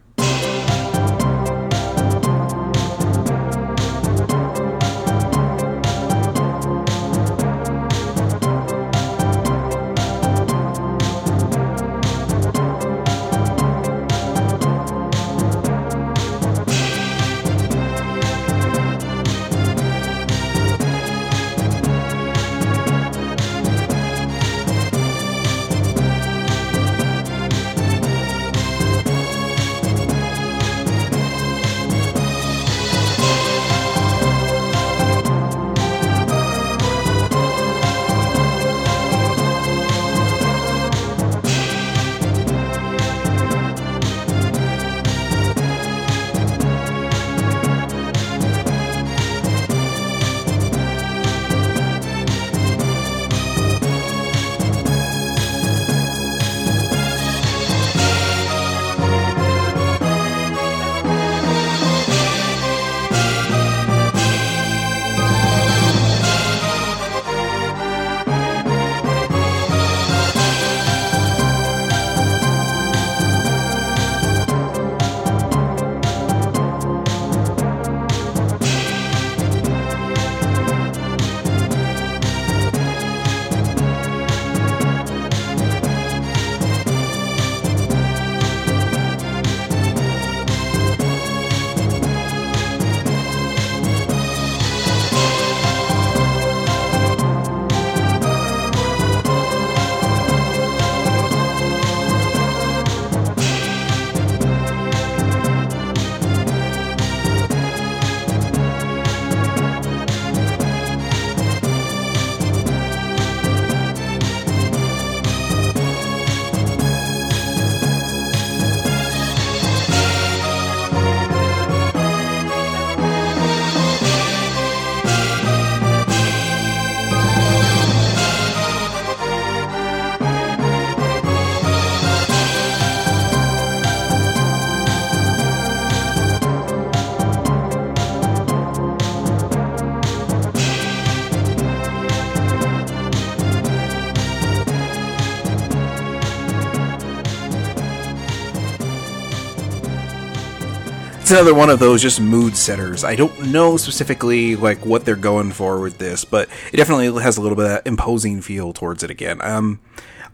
It's 151.26 151.32
another 151.32 151.56
one 151.56 151.72
of 151.72 151.80
those 151.80 152.04
just 152.04 152.22
mood 152.22 152.56
setters. 152.56 153.04
I 153.04 153.16
don't 153.16 153.48
know 153.48 153.78
specifically 153.78 154.56
like 154.56 154.86
what 154.86 155.06
they're 155.06 155.16
going 155.16 155.54
for 155.54 155.80
with 155.80 155.98
this, 155.98 156.24
but 156.24 156.48
it 156.72 156.78
definitely 156.78 157.20
has 157.20 157.38
a 157.38 157.42
little 157.42 157.56
bit 157.56 157.66
of 157.66 157.72
that 157.72 157.88
imposing 157.88 158.42
feel 158.42 158.74
towards 158.74 159.02
it 159.02 159.10
again. 159.10 159.42
Um, 159.42 159.80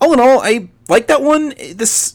all 0.02 0.12
in 0.12 0.20
all, 0.20 0.42
I 0.42 0.68
like 0.90 1.08
that 1.08 1.22
one. 1.22 1.54
This 1.76 2.14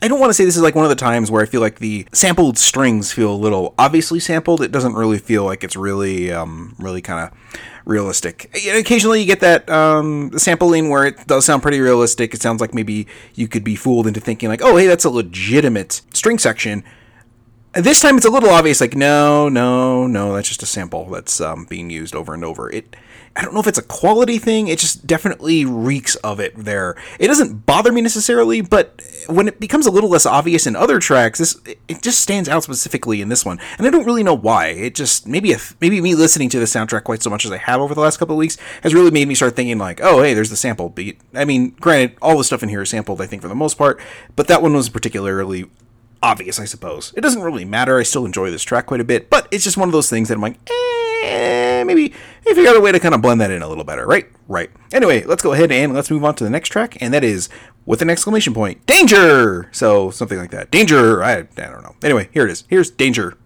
I 0.00 0.06
don't 0.06 0.20
want 0.20 0.30
to 0.30 0.34
say 0.34 0.44
this 0.44 0.54
is 0.54 0.62
like 0.62 0.76
one 0.76 0.84
of 0.84 0.90
the 0.90 0.94
times 0.94 1.28
where 1.28 1.42
I 1.42 1.46
feel 1.46 1.60
like 1.60 1.80
the 1.80 2.06
sampled 2.12 2.56
strings 2.56 3.10
feel 3.10 3.32
a 3.32 3.34
little 3.34 3.74
obviously 3.80 4.20
sampled. 4.20 4.62
It 4.62 4.70
doesn't 4.70 4.94
really 4.94 5.18
feel 5.18 5.42
like 5.42 5.64
it's 5.64 5.74
really, 5.74 6.30
um, 6.30 6.76
really 6.78 7.02
kind 7.02 7.26
of 7.26 7.36
realistic. 7.84 8.48
Occasionally, 8.76 9.22
you 9.22 9.26
get 9.26 9.40
that 9.40 9.68
um, 9.68 10.30
sampling 10.38 10.88
where 10.88 11.04
it 11.06 11.26
does 11.26 11.46
sound 11.46 11.62
pretty 11.62 11.80
realistic. 11.80 12.32
It 12.32 12.40
sounds 12.40 12.60
like 12.60 12.74
maybe 12.74 13.08
you 13.34 13.48
could 13.48 13.64
be 13.64 13.74
fooled 13.74 14.06
into 14.06 14.20
thinking 14.20 14.48
like, 14.48 14.62
"Oh, 14.62 14.76
hey, 14.76 14.86
that's 14.86 15.04
a 15.04 15.10
legitimate 15.10 16.00
string 16.12 16.38
section." 16.38 16.84
This 17.76 18.00
time 18.00 18.16
it's 18.16 18.26
a 18.26 18.30
little 18.30 18.50
obvious, 18.50 18.80
like, 18.80 18.94
no, 18.94 19.48
no, 19.48 20.06
no, 20.06 20.32
that's 20.32 20.46
just 20.46 20.62
a 20.62 20.66
sample 20.66 21.06
that's 21.10 21.40
um, 21.40 21.64
being 21.64 21.90
used 21.90 22.14
over 22.14 22.32
and 22.32 22.44
over. 22.44 22.70
It, 22.70 22.94
I 23.34 23.42
don't 23.42 23.52
know 23.52 23.58
if 23.58 23.66
it's 23.66 23.78
a 23.78 23.82
quality 23.82 24.38
thing. 24.38 24.68
It 24.68 24.78
just 24.78 25.08
definitely 25.08 25.64
reeks 25.64 26.14
of 26.16 26.38
it 26.38 26.54
there. 26.56 26.94
It 27.18 27.26
doesn't 27.26 27.66
bother 27.66 27.90
me 27.90 28.00
necessarily, 28.00 28.60
but 28.60 29.02
when 29.26 29.48
it 29.48 29.58
becomes 29.58 29.86
a 29.86 29.90
little 29.90 30.08
less 30.08 30.24
obvious 30.24 30.68
in 30.68 30.76
other 30.76 31.00
tracks, 31.00 31.40
this 31.40 31.60
it 31.88 32.00
just 32.00 32.20
stands 32.20 32.48
out 32.48 32.62
specifically 32.62 33.20
in 33.20 33.28
this 33.28 33.44
one, 33.44 33.58
and 33.76 33.88
I 33.88 33.90
don't 33.90 34.06
really 34.06 34.22
know 34.22 34.36
why. 34.36 34.68
It 34.68 34.94
just 34.94 35.26
maybe 35.26 35.50
if 35.50 35.74
maybe 35.80 36.00
me 36.00 36.14
listening 36.14 36.48
to 36.50 36.60
the 36.60 36.66
soundtrack 36.66 37.02
quite 37.02 37.24
so 37.24 37.30
much 37.30 37.44
as 37.44 37.50
I 37.50 37.56
have 37.56 37.80
over 37.80 37.92
the 37.92 38.00
last 38.00 38.18
couple 38.18 38.36
of 38.36 38.38
weeks 38.38 38.56
has 38.82 38.94
really 38.94 39.10
made 39.10 39.26
me 39.26 39.34
start 39.34 39.56
thinking 39.56 39.78
like, 39.78 40.00
oh, 40.00 40.22
hey, 40.22 40.32
there's 40.32 40.50
the 40.50 40.56
sample 40.56 40.90
beat. 40.90 41.20
I 41.34 41.44
mean, 41.44 41.70
granted, 41.80 42.16
all 42.22 42.38
the 42.38 42.44
stuff 42.44 42.62
in 42.62 42.68
here 42.68 42.82
is 42.82 42.90
sampled, 42.90 43.20
I 43.20 43.26
think, 43.26 43.42
for 43.42 43.48
the 43.48 43.54
most 43.56 43.76
part, 43.76 44.00
but 44.36 44.46
that 44.46 44.62
one 44.62 44.74
was 44.74 44.88
particularly 44.88 45.68
obvious, 46.24 46.58
I 46.58 46.64
suppose. 46.64 47.12
It 47.16 47.20
doesn't 47.20 47.42
really 47.42 47.66
matter. 47.66 47.98
I 47.98 48.02
still 48.02 48.24
enjoy 48.24 48.50
this 48.50 48.62
track 48.62 48.86
quite 48.86 49.00
a 49.00 49.04
bit, 49.04 49.28
but 49.28 49.46
it's 49.50 49.62
just 49.62 49.76
one 49.76 49.88
of 49.88 49.92
those 49.92 50.08
things 50.08 50.28
that 50.28 50.34
I'm 50.36 50.40
like, 50.40 50.58
eh, 50.70 51.84
maybe 51.84 52.14
if 52.46 52.56
you 52.56 52.64
got 52.64 52.76
a 52.76 52.80
way 52.80 52.92
to 52.92 52.98
kind 52.98 53.14
of 53.14 53.20
blend 53.20 53.42
that 53.42 53.50
in 53.50 53.60
a 53.60 53.68
little 53.68 53.84
better, 53.84 54.06
right? 54.06 54.26
Right. 54.48 54.70
Anyway, 54.92 55.22
let's 55.24 55.42
go 55.42 55.52
ahead 55.52 55.70
and 55.70 55.92
let's 55.92 56.10
move 56.10 56.24
on 56.24 56.34
to 56.36 56.44
the 56.44 56.50
next 56.50 56.70
track, 56.70 56.96
and 57.02 57.12
that 57.12 57.22
is 57.22 57.50
with 57.84 58.00
an 58.00 58.08
exclamation 58.08 58.54
point, 58.54 58.84
danger. 58.86 59.68
So 59.70 60.10
something 60.10 60.38
like 60.38 60.50
that, 60.50 60.70
danger. 60.70 61.22
I, 61.22 61.40
I 61.40 61.42
don't 61.42 61.82
know. 61.82 61.94
Anyway, 62.02 62.30
here 62.32 62.44
it 62.46 62.50
is. 62.50 62.64
Here's 62.68 62.90
danger. 62.90 63.36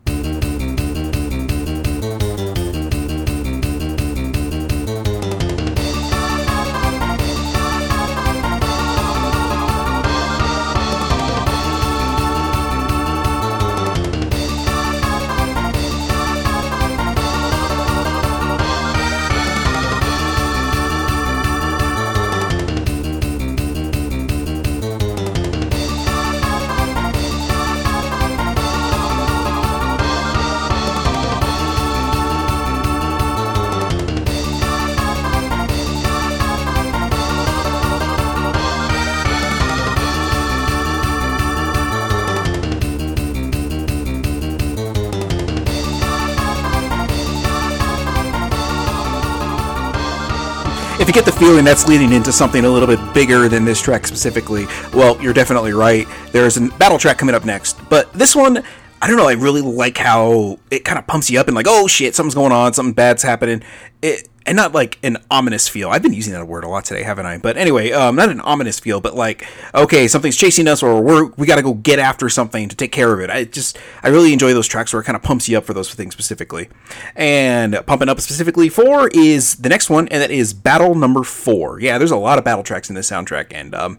Get 51.18 51.24
the 51.24 51.33
feeling 51.33 51.64
that's 51.64 51.88
leading 51.88 52.12
into 52.12 52.31
something 52.31 52.64
a 52.64 52.68
little 52.68 52.87
bit 52.87 53.00
bigger 53.12 53.48
than 53.48 53.64
this 53.64 53.83
track 53.83 54.07
specifically, 54.07 54.66
well, 54.94 55.20
you're 55.20 55.33
definitely 55.33 55.72
right. 55.72 56.07
There's 56.31 56.57
a 56.57 56.68
battle 56.78 56.96
track 56.96 57.18
coming 57.18 57.35
up 57.35 57.44
next, 57.44 57.76
but 57.88 58.12
this 58.12 58.37
one. 58.37 58.62
I 59.00 59.06
don't 59.06 59.16
know. 59.16 59.28
I 59.28 59.32
really 59.32 59.62
like 59.62 59.98
how 59.98 60.58
it 60.70 60.84
kind 60.84 60.98
of 60.98 61.06
pumps 61.06 61.30
you 61.30 61.38
up 61.38 61.46
and 61.46 61.54
like, 61.54 61.66
oh 61.68 61.87
shit, 61.87 62.14
something's 62.14 62.34
going 62.34 62.52
on, 62.52 62.72
something 62.72 62.94
bad's 62.94 63.22
happening. 63.22 63.62
It 64.02 64.28
and 64.48 64.56
not 64.56 64.72
like 64.72 64.98
an 65.02 65.18
ominous 65.30 65.68
feel. 65.68 65.90
I've 65.90 66.02
been 66.02 66.14
using 66.14 66.32
that 66.32 66.48
word 66.48 66.64
a 66.64 66.68
lot 66.68 66.87
today, 66.87 67.02
haven't 67.02 67.26
I? 67.26 67.37
But 67.37 67.58
anyway, 67.58 67.92
um, 67.92 68.16
not 68.16 68.30
an 68.30 68.40
ominous 68.40 68.80
feel, 68.80 68.98
but 68.98 69.14
like, 69.14 69.46
okay, 69.74 70.08
something's 70.08 70.38
chasing 70.38 70.66
us, 70.66 70.82
or 70.82 71.02
we're 71.02 71.26
we 71.37 71.46
got 71.46 71.56
to 71.56 71.62
go 71.62 71.74
get 71.74 71.98
after 71.98 72.30
something 72.30 72.68
to 72.70 72.74
take 72.74 72.90
care 72.90 73.12
of 73.12 73.20
it. 73.20 73.28
I 73.28 73.44
just 73.44 73.78
I 74.02 74.08
really 74.08 74.32
enjoy 74.32 74.54
those 74.54 74.66
tracks 74.66 74.92
where 74.92 75.02
it 75.02 75.04
kind 75.04 75.16
of 75.16 75.22
pumps 75.22 75.50
you 75.50 75.58
up 75.58 75.64
for 75.64 75.74
those 75.74 75.92
things 75.92 76.14
specifically. 76.14 76.70
And 77.14 77.78
pumping 77.87 78.08
up 78.08 78.20
specifically 78.20 78.70
for 78.70 79.08
is 79.08 79.56
the 79.56 79.68
next 79.68 79.90
one, 79.90 80.08
and 80.08 80.22
that 80.22 80.30
is 80.30 80.54
Battle 80.54 80.94
Number 80.94 81.24
Four. 81.24 81.80
Yeah, 81.80 81.98
there's 81.98 82.11
a 82.11 82.16
lot 82.16 82.38
of 82.38 82.44
battle 82.44 82.64
tracks 82.64 82.88
in 82.88 82.94
this 82.94 83.11
soundtrack, 83.11 83.48
and 83.50 83.74
um, 83.74 83.98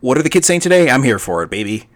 what 0.00 0.18
are 0.18 0.22
the 0.22 0.30
kids 0.30 0.46
saying 0.46 0.60
today? 0.60 0.90
I'm 0.90 1.04
here 1.04 1.18
for 1.18 1.42
it, 1.42 1.48
baby. 1.48 1.88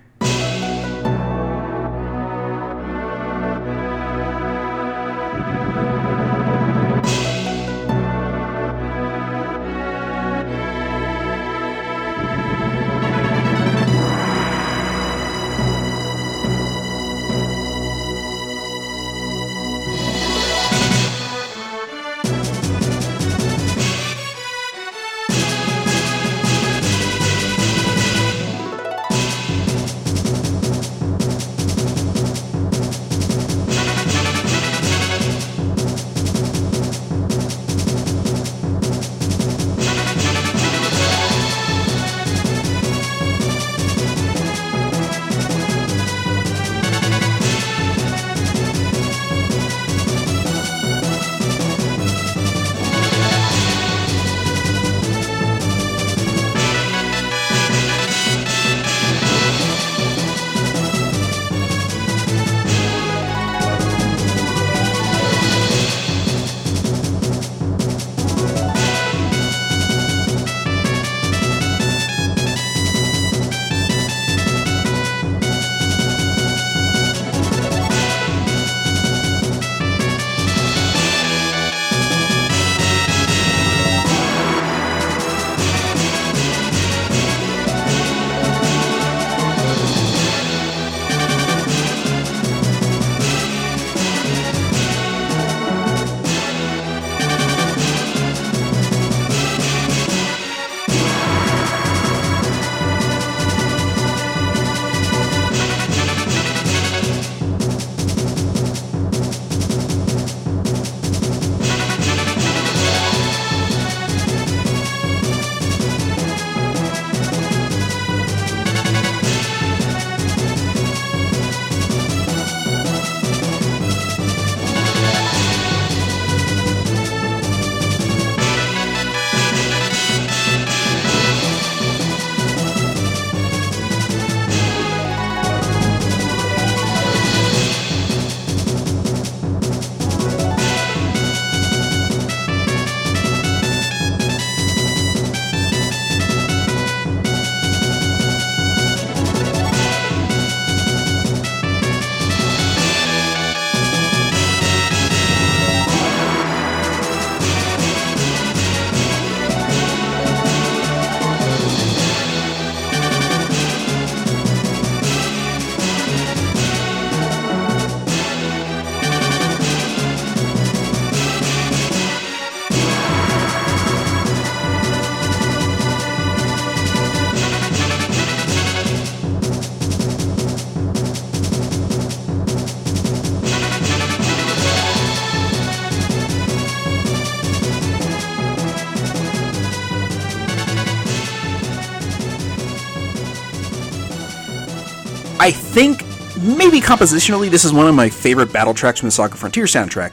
Maybe 196.70 196.86
compositionally, 196.86 197.50
this 197.50 197.64
is 197.64 197.72
one 197.72 197.88
of 197.88 197.96
my 197.96 198.08
favorite 198.08 198.52
battle 198.52 198.72
tracks 198.72 199.00
from 199.00 199.08
the 199.08 199.10
Saga 199.10 199.34
Frontier 199.36 199.64
soundtrack. 199.64 200.12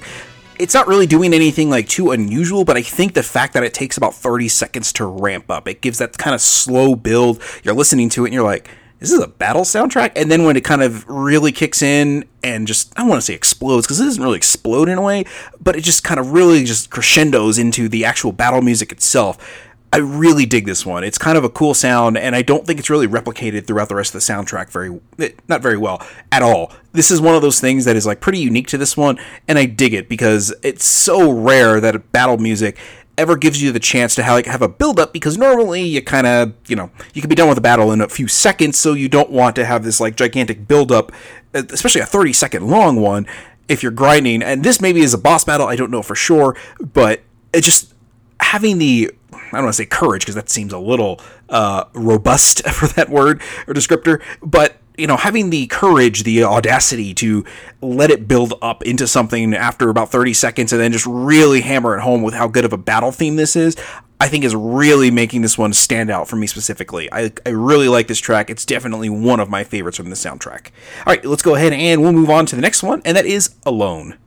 It's 0.58 0.74
not 0.74 0.88
really 0.88 1.06
doing 1.06 1.32
anything 1.32 1.70
like 1.70 1.88
too 1.88 2.10
unusual, 2.10 2.66
but 2.66 2.76
I 2.76 2.82
think 2.82 3.14
the 3.14 3.22
fact 3.22 3.54
that 3.54 3.62
it 3.62 3.76
takes 3.76 3.96
about 3.96 4.16
30 4.16 4.48
seconds 4.48 4.92
to 4.94 5.06
ramp 5.06 5.52
up, 5.52 5.68
it 5.68 5.82
gives 5.82 6.00
that 6.00 6.18
kind 6.18 6.34
of 6.34 6.42
slow 6.42 6.96
build. 6.96 7.44
You're 7.62 7.76
listening 7.76 8.10
to 8.10 8.26
it 8.26 8.30
and 8.30 8.34
you're 8.34 8.44
like, 8.44 8.68
this 8.98 9.12
is 9.12 9.20
a 9.20 9.28
battle 9.28 9.62
soundtrack? 9.62 10.14
And 10.16 10.32
then 10.32 10.46
when 10.46 10.58
it 10.58 10.64
kind 10.64 10.82
of 10.82 11.08
really 11.08 11.52
kicks 11.52 11.84
in 11.84 12.26
and 12.44 12.66
just, 12.66 12.92
I 12.98 13.02
don't 13.02 13.10
want 13.10 13.22
to 13.22 13.26
say 13.26 13.36
explodes 13.36 13.86
because 13.86 14.00
it 14.00 14.06
doesn't 14.06 14.24
really 14.24 14.38
explode 14.38 14.90
in 14.90 14.98
a 14.98 15.02
way, 15.04 15.26
but 15.62 15.76
it 15.76 15.84
just 15.84 16.04
kind 16.04 16.20
of 16.20 16.32
really 16.32 16.64
just 16.64 16.90
crescendos 16.90 17.60
into 17.60 17.88
the 17.88 18.04
actual 18.04 18.32
battle 18.32 18.64
music 18.64 18.92
itself 18.92 19.38
I 19.94 19.98
really 19.98 20.46
dig 20.46 20.66
this 20.66 20.86
one. 20.86 21.04
It's 21.04 21.18
kind 21.18 21.38
of 21.38 21.44
a 21.46 21.50
cool 21.50 21.74
sound, 21.74 22.18
and 22.18 22.36
I 22.36 22.42
don't 22.42 22.68
think 22.68 22.78
it's 22.78 22.90
really 22.90 23.08
replicated 23.08 23.66
throughout 23.66 23.88
the 23.88 23.96
rest 23.96 24.14
of 24.14 24.22
the 24.22 24.34
soundtrack 24.34 24.70
very, 24.70 25.00
eh, 25.20 25.30
not 25.48 25.62
very 25.62 25.78
well 25.78 26.06
at 26.32 26.44
all. 26.44 26.74
This 26.92 27.10
is 27.10 27.22
one 27.22 27.36
of 27.36 27.42
those 27.42 27.60
things 27.62 27.86
that 27.86 27.96
is 27.96 28.06
like 28.06 28.20
pretty 28.20 28.40
unique 28.40 28.68
to 28.68 28.78
this 28.78 28.98
one, 28.98 29.18
and 29.48 29.58
I 29.58 29.66
dig 29.66 29.94
it 29.94 30.10
because 30.10 30.54
it's 30.62 30.84
so 30.84 31.32
rare 31.32 31.80
that 31.80 32.12
battle 32.12 32.38
music 32.38 32.78
ever 33.18 33.36
gives 33.36 33.62
you 33.62 33.72
the 33.72 33.80
chance 33.80 34.14
to 34.16 34.24
have, 34.24 34.34
like, 34.34 34.46
have 34.46 34.62
a 34.62 34.68
build 34.68 35.00
up 35.00 35.12
because 35.12 35.38
normally 35.38 35.82
you 35.84 36.02
kind 36.02 36.28
of 36.28 36.54
you 36.68 36.76
know 36.76 36.92
you 37.14 37.22
can 37.22 37.30
be 37.30 37.36
done 37.36 37.50
with 37.50 37.58
a 37.58 37.62
battle 37.62 37.92
in 37.92 38.02
a 38.02 38.08
few 38.08 38.28
seconds 38.28 38.78
so 38.78 38.94
you 38.94 39.10
don't 39.10 39.32
want 39.32 39.56
to 39.56 39.66
have 39.66 39.84
this 39.84 40.00
like 40.00 40.16
gigantic 40.16 40.68
build 40.68 40.92
up 40.92 41.12
especially 41.54 42.02
a 42.02 42.06
30 42.06 42.32
second 42.34 42.68
long 42.68 43.02
one 43.02 43.26
if 43.68 43.82
you're 43.82 43.92
grinding 43.92 44.44
and 44.44 44.64
this 44.64 44.80
maybe 44.80 45.02
is 45.02 45.16
a 45.16 45.18
boss 45.18 45.44
battle 45.44 45.68
i 45.68 45.76
don't 45.76 45.90
know 45.90 46.04
for 46.04 46.14
sure 46.14 46.56
but 46.94 47.24
it 47.54 47.62
just 47.62 47.94
having 48.40 48.78
the 48.78 49.12
I 49.48 49.58
don't 49.58 49.64
want 49.64 49.76
to 49.76 49.84
say 49.84 49.86
courage 49.86 50.22
because 50.22 50.36
that 50.36 50.50
seems 50.50 50.74
a 50.74 50.80
little 50.80 51.20
uh, 51.50 51.86
robust 51.94 52.68
for 52.70 52.88
that 52.90 53.10
word 53.10 53.42
or 53.68 53.74
descriptor, 53.74 54.22
but 54.42 54.78
you 54.98 55.06
know, 55.06 55.16
having 55.18 55.52
the 55.52 55.68
courage, 55.68 56.24
the 56.24 56.44
audacity 56.44 57.14
to 57.14 57.46
let 57.82 58.10
it 58.10 58.28
build 58.28 58.56
up 58.62 58.84
into 58.84 59.08
something 59.08 59.54
after 59.54 59.90
about 59.90 60.10
30 60.10 60.34
seconds 60.34 60.74
and 60.74 60.82
then 60.82 60.92
just 60.92 61.06
really 61.06 61.62
hammer 61.62 61.96
it 61.96 62.02
home 62.02 62.24
with 62.24 62.34
how 62.34 62.48
good 62.48 62.66
of 62.66 62.74
a 62.74 62.78
battle 62.78 63.12
theme 63.12 63.36
this 63.36 63.56
is, 63.56 63.78
I 64.20 64.28
think 64.28 64.44
is 64.44 64.56
really 64.56 65.12
making 65.12 65.44
this 65.44 65.58
one 65.58 65.74
stand 65.74 66.10
out 66.10 66.28
for 66.28 66.36
me 66.36 66.48
specifically. 66.48 67.08
I, 67.14 67.32
I 67.46 67.50
really 67.50 67.88
like 67.88 68.08
this 68.08 68.20
track. 68.20 68.50
It's 68.50 68.66
definitely 68.66 69.10
one 69.10 69.40
of 69.40 69.50
my 69.50 69.64
favorites 69.64 69.98
from 69.98 70.10
the 70.10 70.16
soundtrack. 70.16 70.72
All 71.06 71.14
right, 71.14 71.24
let's 71.24 71.44
go 71.44 71.54
ahead 71.54 71.74
and 71.74 72.02
we'll 72.02 72.14
move 72.14 72.32
on 72.32 72.48
to 72.48 72.56
the 72.56 72.62
next 72.62 72.82
one, 72.82 73.02
and 73.06 73.16
that 73.16 73.26
is 73.28 73.56
Alone. 73.66 74.18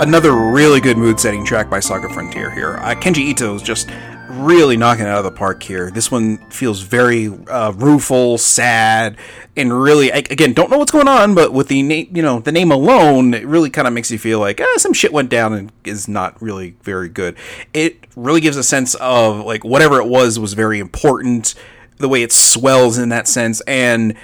Another 0.00 0.32
really 0.32 0.80
good 0.80 0.96
mood 0.96 1.18
setting 1.18 1.44
track 1.44 1.68
by 1.68 1.80
Saga 1.80 2.08
Frontier 2.08 2.52
here. 2.52 2.76
Uh, 2.76 2.94
Kenji 2.94 3.18
Ito 3.18 3.56
is 3.56 3.62
just 3.62 3.90
really 4.28 4.76
knocking 4.76 5.06
it 5.06 5.08
out 5.08 5.18
of 5.18 5.24
the 5.24 5.32
park 5.32 5.60
here. 5.60 5.90
This 5.90 6.08
one 6.08 6.38
feels 6.50 6.82
very 6.82 7.26
uh, 7.48 7.72
rueful, 7.72 8.38
sad, 8.38 9.16
and 9.56 9.72
really, 9.82 10.10
again, 10.10 10.52
don't 10.52 10.70
know 10.70 10.78
what's 10.78 10.92
going 10.92 11.08
on, 11.08 11.34
but 11.34 11.52
with 11.52 11.66
the 11.66 11.82
name, 11.82 12.08
you 12.14 12.22
know, 12.22 12.38
the 12.38 12.52
name 12.52 12.70
alone, 12.70 13.34
it 13.34 13.44
really 13.44 13.70
kind 13.70 13.88
of 13.88 13.92
makes 13.92 14.08
you 14.12 14.20
feel 14.20 14.38
like, 14.38 14.60
ah, 14.60 14.74
some 14.76 14.92
shit 14.92 15.12
went 15.12 15.30
down 15.30 15.52
and 15.52 15.72
is 15.84 16.06
not 16.06 16.40
really 16.40 16.76
very 16.84 17.08
good. 17.08 17.36
It 17.74 18.06
really 18.14 18.40
gives 18.40 18.56
a 18.56 18.62
sense 18.62 18.94
of 18.94 19.44
like 19.44 19.64
whatever 19.64 20.00
it 20.00 20.06
was 20.06 20.38
was 20.38 20.52
very 20.52 20.78
important. 20.78 21.56
The 21.96 22.08
way 22.08 22.22
it 22.22 22.30
swells 22.30 22.98
in 22.98 23.08
that 23.08 23.26
sense, 23.26 23.60
and 23.62 24.14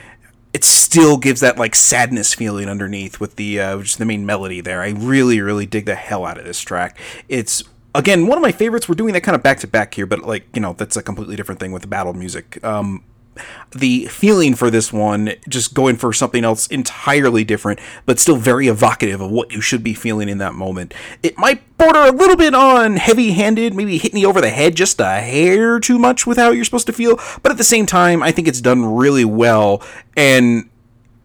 it 0.54 0.62
still 0.62 1.18
gives 1.18 1.40
that 1.40 1.58
like 1.58 1.74
sadness 1.74 2.32
feeling 2.32 2.68
underneath 2.68 3.18
with 3.18 3.34
the 3.34 3.60
uh, 3.60 3.78
just 3.82 3.98
the 3.98 4.04
main 4.04 4.24
melody 4.24 4.60
there. 4.60 4.80
I 4.80 4.90
really, 4.90 5.40
really 5.40 5.66
dig 5.66 5.84
the 5.84 5.96
hell 5.96 6.24
out 6.24 6.38
of 6.38 6.44
this 6.44 6.60
track. 6.60 6.96
It's 7.28 7.64
again 7.92 8.28
one 8.28 8.38
of 8.38 8.42
my 8.42 8.52
favorites. 8.52 8.88
We're 8.88 8.94
doing 8.94 9.12
that 9.14 9.22
kind 9.22 9.34
of 9.34 9.42
back 9.42 9.58
to 9.60 9.66
back 9.66 9.94
here, 9.94 10.06
but 10.06 10.20
like 10.20 10.46
you 10.54 10.62
know 10.62 10.72
that's 10.72 10.96
a 10.96 11.02
completely 11.02 11.34
different 11.34 11.60
thing 11.60 11.72
with 11.72 11.82
the 11.82 11.88
battle 11.88 12.14
music. 12.14 12.64
Um, 12.64 13.02
the 13.74 14.06
feeling 14.06 14.54
for 14.54 14.70
this 14.70 14.92
one, 14.92 15.32
just 15.48 15.74
going 15.74 15.96
for 15.96 16.12
something 16.12 16.44
else 16.44 16.66
entirely 16.68 17.44
different, 17.44 17.80
but 18.06 18.18
still 18.18 18.36
very 18.36 18.68
evocative 18.68 19.20
of 19.20 19.30
what 19.30 19.52
you 19.52 19.60
should 19.60 19.82
be 19.82 19.94
feeling 19.94 20.28
in 20.28 20.38
that 20.38 20.54
moment. 20.54 20.94
It 21.22 21.36
might 21.38 21.76
border 21.78 22.00
a 22.00 22.12
little 22.12 22.36
bit 22.36 22.54
on 22.54 22.96
heavy 22.96 23.32
handed, 23.32 23.74
maybe 23.74 23.98
hitting 23.98 24.20
you 24.20 24.28
over 24.28 24.40
the 24.40 24.50
head 24.50 24.74
just 24.74 25.00
a 25.00 25.06
hair 25.06 25.80
too 25.80 25.98
much 25.98 26.26
with 26.26 26.38
how 26.38 26.50
you're 26.50 26.64
supposed 26.64 26.86
to 26.86 26.92
feel, 26.92 27.16
but 27.42 27.52
at 27.52 27.58
the 27.58 27.64
same 27.64 27.86
time, 27.86 28.22
I 28.22 28.30
think 28.30 28.48
it's 28.48 28.60
done 28.60 28.84
really 28.84 29.24
well, 29.24 29.82
and 30.16 30.68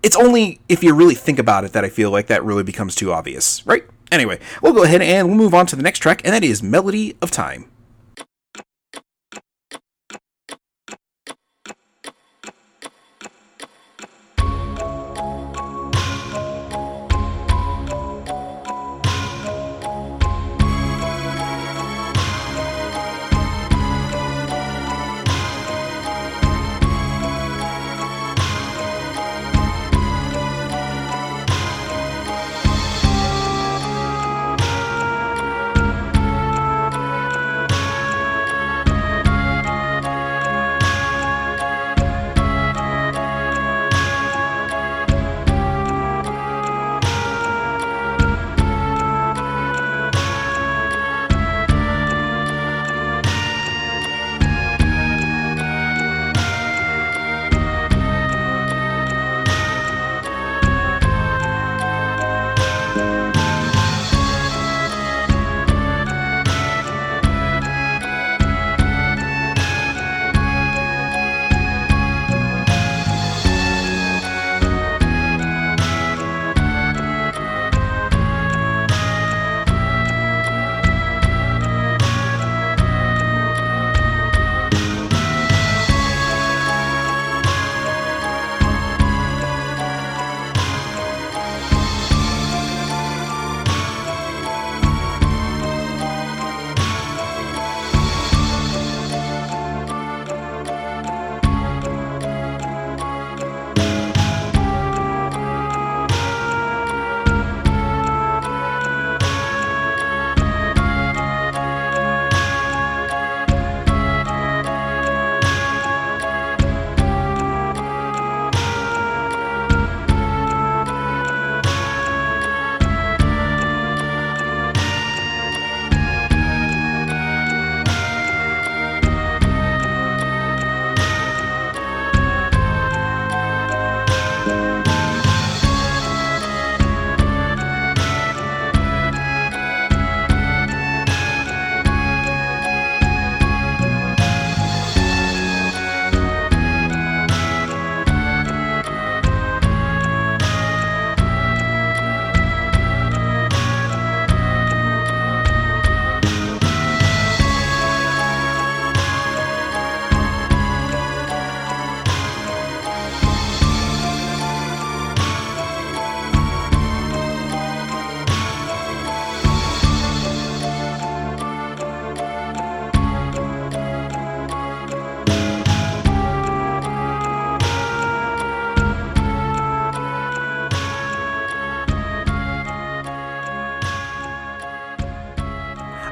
it's 0.01 0.15
only 0.15 0.59
if 0.69 0.83
you 0.83 0.93
really 0.93 1.15
think 1.15 1.39
about 1.39 1.65
it 1.65 1.73
that 1.73 1.83
I 1.83 1.89
feel 1.89 2.11
like 2.11 2.27
that 2.27 2.43
really 2.43 2.63
becomes 2.63 2.95
too 2.95 3.11
obvious, 3.11 3.65
right? 3.65 3.83
Anyway, 4.11 4.39
we'll 4.61 4.73
go 4.73 4.83
ahead 4.83 5.01
and 5.01 5.27
we'll 5.27 5.37
move 5.37 5.53
on 5.53 5.65
to 5.67 5.75
the 5.75 5.83
next 5.83 5.99
track, 5.99 6.21
and 6.23 6.33
that 6.33 6.43
is 6.43 6.63
Melody 6.63 7.15
of 7.21 7.31
Time. 7.31 7.69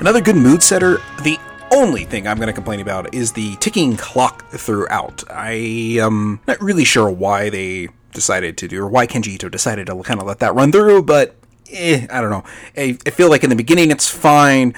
Another 0.07 0.21
good 0.21 0.37
mood 0.37 0.63
setter. 0.63 1.01
The 1.23 1.37
only 1.69 2.05
thing 2.05 2.29
I'm 2.29 2.37
going 2.37 2.47
to 2.47 2.53
complain 2.53 2.79
about 2.79 3.13
is 3.13 3.33
the 3.33 3.57
ticking 3.57 3.97
clock 3.97 4.47
throughout. 4.51 5.21
I 5.29 5.51
am 5.99 6.39
not 6.47 6.61
really 6.61 6.85
sure 6.85 7.09
why 7.11 7.49
they 7.49 7.89
decided 8.13 8.57
to 8.59 8.69
do, 8.69 8.81
or 8.81 8.87
why 8.87 9.05
Kenji 9.05 9.33
Ito 9.33 9.49
decided 9.49 9.87
to 9.87 10.01
kind 10.03 10.21
of 10.21 10.25
let 10.25 10.39
that 10.39 10.55
run 10.55 10.71
through, 10.71 11.03
but 11.03 11.35
eh, 11.73 12.07
I 12.09 12.21
don't 12.21 12.29
know. 12.29 12.45
I, 12.77 12.97
I, 13.05 13.09
feel 13.09 13.29
like 13.29 13.43
in 13.43 13.49
the 13.49 13.57
beginning 13.57 13.91
it's 13.91 14.07
fine, 14.07 14.75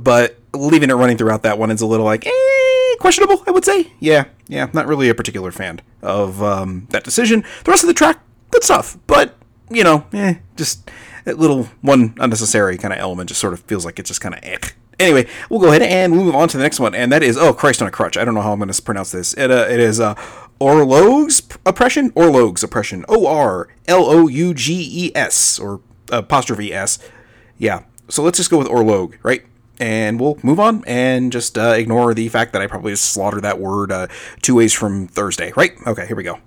but 0.00 0.36
leaving 0.52 0.90
it 0.90 0.94
running 0.94 1.16
throughout 1.16 1.44
that 1.44 1.60
one 1.60 1.70
is 1.70 1.80
a 1.80 1.86
little 1.86 2.04
like, 2.04 2.26
eh, 2.26 2.96
questionable, 2.98 3.40
I 3.46 3.52
would 3.52 3.64
say. 3.64 3.92
Yeah, 4.00 4.24
yeah, 4.48 4.68
not 4.72 4.88
really 4.88 5.08
a 5.08 5.14
particular 5.14 5.52
fan 5.52 5.80
of 6.02 6.42
um, 6.42 6.88
that 6.90 7.04
decision. 7.04 7.44
The 7.62 7.70
rest 7.70 7.84
of 7.84 7.86
the 7.86 7.94
track, 7.94 8.18
good 8.50 8.64
stuff, 8.64 8.98
but, 9.06 9.36
you 9.70 9.84
know, 9.84 10.06
eh, 10.12 10.38
just 10.56 10.90
that 11.24 11.38
little 11.38 11.64
one 11.80 12.14
unnecessary 12.18 12.78
kind 12.78 12.92
of 12.92 13.00
element 13.00 13.28
just 13.28 13.40
sort 13.40 13.52
of 13.52 13.60
feels 13.60 13.84
like 13.84 13.98
it's 13.98 14.08
just 14.08 14.20
kind 14.20 14.34
of 14.34 14.40
eh. 14.42 14.58
Anyway, 14.98 15.26
we'll 15.48 15.60
go 15.60 15.68
ahead 15.68 15.82
and 15.82 16.12
we'll 16.12 16.24
move 16.24 16.34
on 16.34 16.48
to 16.48 16.56
the 16.56 16.62
next 16.62 16.78
one, 16.78 16.94
and 16.94 17.10
that 17.10 17.22
is 17.22 17.36
oh 17.36 17.52
Christ 17.52 17.82
on 17.82 17.88
a 17.88 17.90
crutch. 17.90 18.16
I 18.16 18.24
don't 18.24 18.34
know 18.34 18.42
how 18.42 18.52
I'm 18.52 18.58
going 18.58 18.70
to 18.70 18.82
pronounce 18.82 19.10
this. 19.10 19.34
It 19.34 19.50
uh, 19.50 19.66
it 19.68 19.80
is 19.80 19.98
uh, 20.00 20.14
Orlogues 20.60 21.56
oppression. 21.66 22.10
Orlogues 22.12 22.62
oppression. 22.62 23.04
O 23.08 23.26
R 23.26 23.68
L 23.88 24.04
O 24.04 24.28
U 24.28 24.54
G 24.54 25.06
E 25.06 25.12
S 25.16 25.58
or 25.58 25.80
apostrophe 26.10 26.72
S. 26.72 26.98
Yeah. 27.58 27.82
So 28.08 28.22
let's 28.22 28.36
just 28.36 28.50
go 28.50 28.58
with 28.58 28.68
Orlogue, 28.68 29.16
right? 29.22 29.44
And 29.80 30.20
we'll 30.20 30.38
move 30.42 30.60
on 30.60 30.84
and 30.86 31.32
just 31.32 31.58
uh, 31.58 31.74
ignore 31.76 32.14
the 32.14 32.28
fact 32.28 32.52
that 32.52 32.62
I 32.62 32.66
probably 32.68 32.92
just 32.92 33.06
slaughtered 33.06 33.42
that 33.42 33.58
word 33.58 33.90
uh, 33.90 34.06
two 34.42 34.54
ways 34.54 34.72
from 34.72 35.08
Thursday, 35.08 35.52
right? 35.56 35.72
Okay, 35.86 36.06
here 36.06 36.14
we 36.14 36.22
go. 36.22 36.38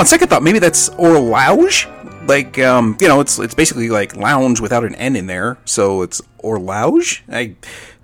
On 0.00 0.06
second 0.06 0.28
thought, 0.28 0.42
maybe 0.42 0.58
that's 0.58 0.88
Orlauge. 0.90 1.86
Like, 2.26 2.58
um, 2.58 2.96
you 3.00 3.08
know, 3.08 3.20
it's 3.20 3.38
it's 3.38 3.54
basically 3.54 3.90
like 3.90 4.16
lounge 4.16 4.60
without 4.60 4.84
an 4.84 4.94
N 4.94 5.14
in 5.14 5.26
there, 5.26 5.58
so 5.66 6.02
it's 6.02 6.22
Orlauge. 6.42 7.20
I 7.28 7.54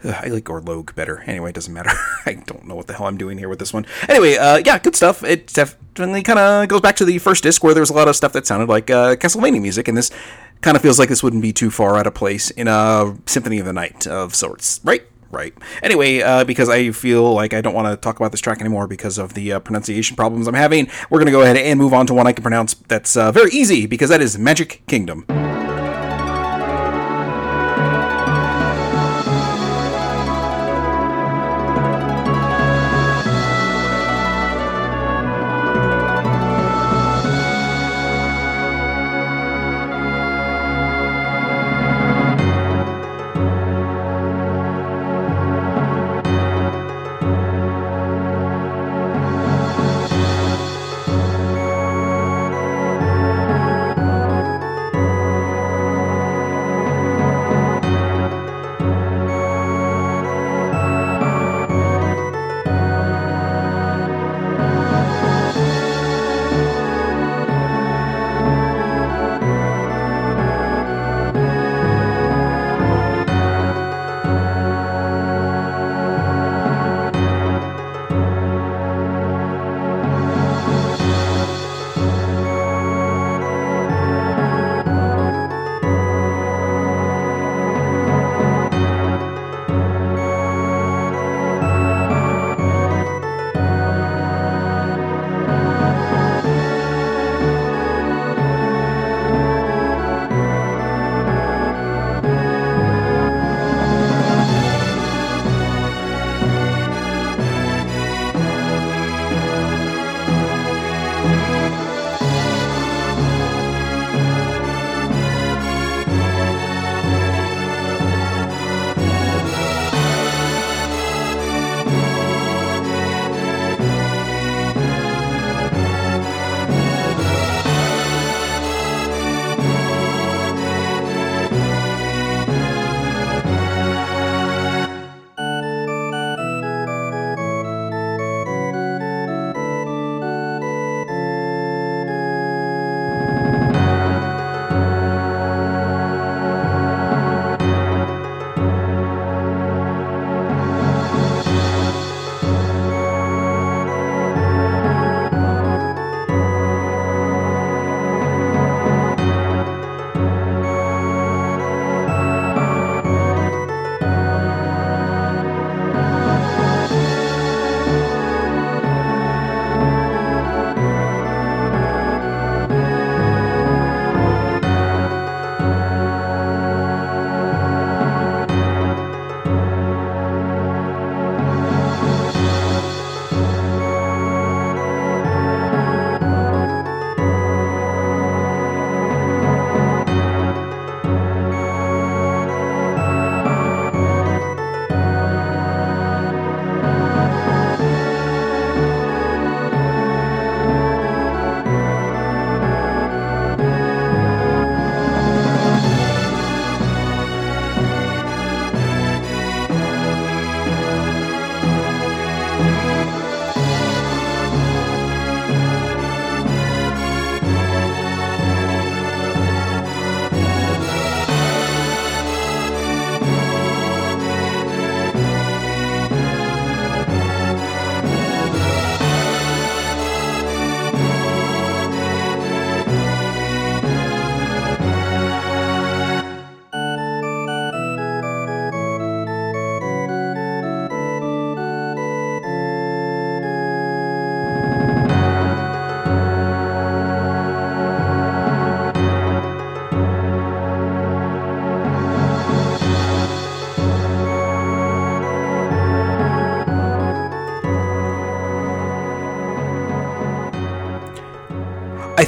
I 0.04 0.28
like 0.28 0.44
Orlogue 0.44 0.94
better. 0.94 1.22
Anyway, 1.26 1.50
it 1.50 1.54
doesn't 1.54 1.72
matter. 1.72 1.90
I 2.26 2.34
don't 2.34 2.66
know 2.66 2.74
what 2.74 2.86
the 2.86 2.92
hell 2.92 3.06
I'm 3.06 3.16
doing 3.16 3.38
here 3.38 3.48
with 3.48 3.58
this 3.58 3.72
one. 3.72 3.86
Anyway, 4.08 4.36
uh, 4.36 4.60
yeah, 4.64 4.78
good 4.78 4.94
stuff. 4.94 5.24
It 5.24 5.52
definitely 5.52 6.22
kind 6.22 6.38
of 6.38 6.68
goes 6.68 6.82
back 6.82 6.96
to 6.96 7.04
the 7.06 7.18
first 7.18 7.42
disc 7.42 7.64
where 7.64 7.72
there 7.72 7.80
was 7.80 7.90
a 7.90 7.94
lot 7.94 8.08
of 8.08 8.16
stuff 8.16 8.32
that 8.34 8.46
sounded 8.46 8.68
like 8.68 8.90
uh, 8.90 9.16
Castlevania 9.16 9.62
music, 9.62 9.88
and 9.88 9.96
this 9.96 10.10
kind 10.60 10.76
of 10.76 10.82
feels 10.82 10.98
like 10.98 11.08
this 11.08 11.22
wouldn't 11.22 11.42
be 11.42 11.52
too 11.52 11.70
far 11.70 11.96
out 11.96 12.06
of 12.06 12.14
place 12.14 12.50
in 12.50 12.68
a 12.68 13.16
Symphony 13.24 13.58
of 13.58 13.64
the 13.64 13.72
Night 13.72 14.06
of 14.06 14.34
sorts, 14.34 14.80
right? 14.84 15.02
Right. 15.36 15.52
Anyway, 15.82 16.22
uh, 16.22 16.44
because 16.44 16.70
I 16.70 16.92
feel 16.92 17.34
like 17.34 17.52
I 17.52 17.60
don't 17.60 17.74
want 17.74 17.88
to 17.88 17.96
talk 17.98 18.16
about 18.16 18.30
this 18.30 18.40
track 18.40 18.58
anymore 18.60 18.86
because 18.86 19.18
of 19.18 19.34
the 19.34 19.52
uh, 19.52 19.60
pronunciation 19.60 20.16
problems 20.16 20.48
I'm 20.48 20.54
having, 20.54 20.88
we're 21.10 21.18
going 21.18 21.26
to 21.26 21.30
go 21.32 21.42
ahead 21.42 21.58
and 21.58 21.78
move 21.78 21.92
on 21.92 22.06
to 22.06 22.14
one 22.14 22.26
I 22.26 22.32
can 22.32 22.42
pronounce 22.42 22.72
that's 22.72 23.18
uh, 23.18 23.30
very 23.32 23.50
easy 23.50 23.84
because 23.84 24.08
that 24.08 24.22
is 24.22 24.38
Magic 24.38 24.80
Kingdom. 24.86 25.26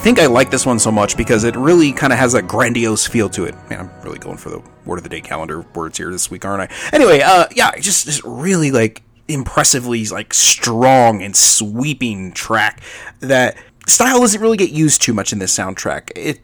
Think 0.09 0.21
I 0.21 0.25
like 0.25 0.51
this 0.51 0.65
one 0.65 0.79
so 0.79 0.91
much 0.91 1.19
because 1.19 1.45
it 1.45 1.55
really 1.55 1.93
kind 1.93 2.15
of 2.15 2.19
has 2.19 2.33
a 2.33 2.41
grandiose 2.41 3.07
feel 3.07 3.29
to 3.29 3.45
it. 3.45 3.55
Man, 3.69 3.81
I'm 3.81 4.03
really 4.03 4.19
going 4.19 4.39
for 4.39 4.49
the 4.49 4.63
word 4.87 4.97
of 4.97 5.03
the 5.03 5.11
day 5.11 5.21
calendar 5.21 5.61
words 5.75 5.99
here 5.99 6.11
this 6.11 6.31
week, 6.31 6.47
aren't 6.47 6.73
I? 6.73 6.75
Anyway, 6.95 7.21
uh, 7.21 7.47
yeah, 7.55 7.73
just, 7.79 8.07
just 8.07 8.25
really 8.25 8.71
like 8.71 9.03
impressively 9.29 10.03
like 10.07 10.33
strong 10.33 11.23
and 11.23 11.37
sweeping 11.37 12.33
track 12.33 12.81
that 13.21 13.59
style 13.87 14.23
doesn't 14.23 14.41
really 14.41 14.57
get 14.57 14.71
used 14.71 15.03
too 15.03 15.13
much 15.13 15.31
in 15.35 15.41
this 15.41 15.55
soundtrack. 15.55 16.11
It 16.17 16.41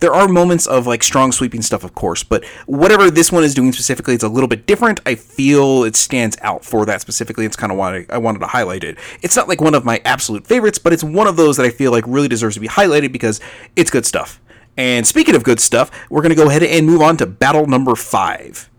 there 0.00 0.14
are 0.14 0.28
moments 0.28 0.66
of 0.66 0.86
like 0.86 1.02
strong 1.02 1.32
sweeping 1.32 1.62
stuff, 1.62 1.84
of 1.84 1.94
course, 1.94 2.22
but 2.22 2.44
whatever 2.66 3.10
this 3.10 3.32
one 3.32 3.44
is 3.44 3.54
doing 3.54 3.72
specifically, 3.72 4.14
it's 4.14 4.24
a 4.24 4.28
little 4.28 4.48
bit 4.48 4.66
different. 4.66 5.00
I 5.06 5.14
feel 5.14 5.84
it 5.84 5.96
stands 5.96 6.36
out 6.40 6.64
for 6.64 6.86
that 6.86 7.00
specifically. 7.00 7.44
It's 7.44 7.56
kind 7.56 7.72
of 7.72 7.78
why 7.78 8.06
I 8.08 8.18
wanted 8.18 8.40
to 8.40 8.46
highlight 8.46 8.84
it. 8.84 8.96
It's 9.22 9.36
not 9.36 9.48
like 9.48 9.60
one 9.60 9.74
of 9.74 9.84
my 9.84 10.00
absolute 10.04 10.46
favorites, 10.46 10.78
but 10.78 10.92
it's 10.92 11.04
one 11.04 11.26
of 11.26 11.36
those 11.36 11.56
that 11.56 11.66
I 11.66 11.70
feel 11.70 11.90
like 11.90 12.04
really 12.06 12.28
deserves 12.28 12.54
to 12.54 12.60
be 12.60 12.68
highlighted 12.68 13.12
because 13.12 13.40
it's 13.76 13.90
good 13.90 14.06
stuff. 14.06 14.40
And 14.76 15.04
speaking 15.06 15.34
of 15.34 15.42
good 15.42 15.58
stuff, 15.58 15.90
we're 16.08 16.22
going 16.22 16.30
to 16.30 16.36
go 16.36 16.48
ahead 16.48 16.62
and 16.62 16.86
move 16.86 17.02
on 17.02 17.16
to 17.16 17.26
battle 17.26 17.66
number 17.66 17.96
five. 17.96 18.70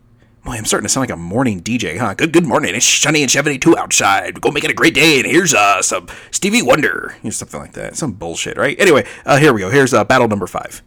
Boy, 0.45 0.53
I'm 0.53 0.63
starting 0.63 0.85
to 0.85 0.89
sound 0.89 1.03
like 1.03 1.13
a 1.13 1.17
morning 1.17 1.61
DJ, 1.61 1.97
huh? 1.97 2.13
Good, 2.13 2.31
good 2.31 2.45
morning. 2.45 2.73
It's 2.73 2.85
sunny 2.85 3.21
and 3.21 3.29
72 3.29 3.77
outside. 3.77 4.39
Go 4.39 4.51
make 4.51 4.63
it 4.63 4.71
a 4.71 4.73
great 4.73 4.93
day. 4.93 5.17
And 5.17 5.25
here's 5.25 5.53
uh, 5.53 5.81
some 5.81 6.07
Stevie 6.31 6.61
Wonder, 6.61 7.17
know, 7.21 7.29
something 7.29 7.59
like 7.59 7.73
that. 7.73 7.97
Some 7.97 8.13
bullshit, 8.13 8.55
right? 8.55 8.79
Anyway, 8.79 9.05
uh, 9.25 9.37
here 9.37 9.51
we 9.51 9.59
go. 9.59 9.69
Here's 9.69 9.93
uh, 9.93 10.05
battle 10.05 10.29
number 10.29 10.47
five. 10.47 10.81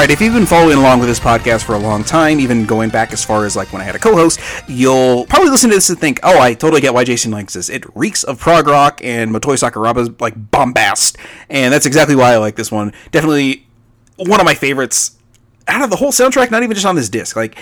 Right, 0.00 0.10
if 0.10 0.22
you've 0.22 0.32
been 0.32 0.46
following 0.46 0.78
along 0.78 0.98
with 0.98 1.08
this 1.10 1.20
podcast 1.20 1.62
for 1.62 1.74
a 1.74 1.78
long 1.78 2.02
time, 2.02 2.40
even 2.40 2.64
going 2.64 2.88
back 2.88 3.12
as 3.12 3.22
far 3.22 3.44
as 3.44 3.54
like 3.54 3.70
when 3.70 3.82
I 3.82 3.84
had 3.84 3.94
a 3.94 3.98
co-host, 3.98 4.40
you'll 4.66 5.26
probably 5.26 5.50
listen 5.50 5.68
to 5.68 5.76
this 5.76 5.90
and 5.90 5.98
think, 5.98 6.18
"Oh, 6.22 6.40
I 6.40 6.54
totally 6.54 6.80
get 6.80 6.94
why 6.94 7.04
Jason 7.04 7.30
likes 7.30 7.52
this. 7.52 7.68
It 7.68 7.84
reeks 7.94 8.24
of 8.24 8.40
prog 8.40 8.66
rock 8.66 9.02
and 9.04 9.30
Motoi 9.30 9.58
Sakuraba's 9.58 10.18
like 10.18 10.34
bombast." 10.50 11.18
And 11.50 11.72
that's 11.72 11.84
exactly 11.84 12.16
why 12.16 12.32
I 12.32 12.38
like 12.38 12.56
this 12.56 12.72
one. 12.72 12.94
Definitely 13.10 13.66
one 14.16 14.40
of 14.40 14.46
my 14.46 14.54
favorites 14.54 15.18
out 15.68 15.82
of 15.82 15.90
the 15.90 15.96
whole 15.96 16.12
soundtrack, 16.12 16.50
not 16.50 16.62
even 16.62 16.74
just 16.74 16.86
on 16.86 16.96
this 16.96 17.10
disc. 17.10 17.36
Like 17.36 17.58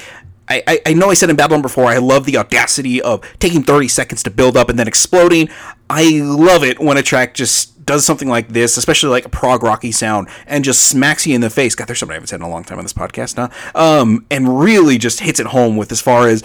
I, 0.49 0.81
I, 0.87 0.95
know 0.95 1.11
I 1.11 1.15
said 1.15 1.31
in 1.31 1.37
Number 1.37 1.69
4, 1.69 1.85
I 1.85 1.99
love 1.99 2.25
the 2.25 2.37
audacity 2.37 3.03
of 3.03 3.23
taking 3.39 3.63
30 3.63 3.89
seconds 3.89 4.23
to 4.23 4.31
build 4.31 4.57
up 4.57 4.69
and 4.69 4.79
then 4.79 4.89
exploding. 4.89 5.49
I 5.91 6.21
love 6.23 6.65
it 6.65 6.81
when 6.81 6.97
a 6.97 7.03
track 7.03 7.35
just 7.35 7.85
does 7.85 8.05
something 8.05 8.29
like 8.29 8.49
this, 8.49 8.77
especially 8.77 9.11
like 9.11 9.25
a 9.25 9.31
prog 9.31 9.63
rocky 9.63 9.93
sound, 9.93 10.29
and 10.47 10.65
just 10.65 10.83
smacks 10.83 11.27
you 11.27 11.35
in 11.35 11.41
the 11.41 11.51
face. 11.51 11.75
God, 11.75 11.89
there's 11.89 11.99
something 11.99 12.13
I 12.13 12.17
haven't 12.17 12.29
said 12.29 12.41
in 12.41 12.43
a 12.43 12.49
long 12.49 12.65
time 12.65 12.79
on 12.79 12.85
this 12.85 12.93
podcast 12.93 13.37
now. 13.37 13.51
Um, 13.75 14.27
and 14.31 14.61
really 14.61 14.99
just 14.99 15.21
hits 15.21 15.41
it 15.41 15.47
home 15.47 15.77
with 15.77 15.91
as 15.91 16.01
far 16.01 16.29
as 16.29 16.45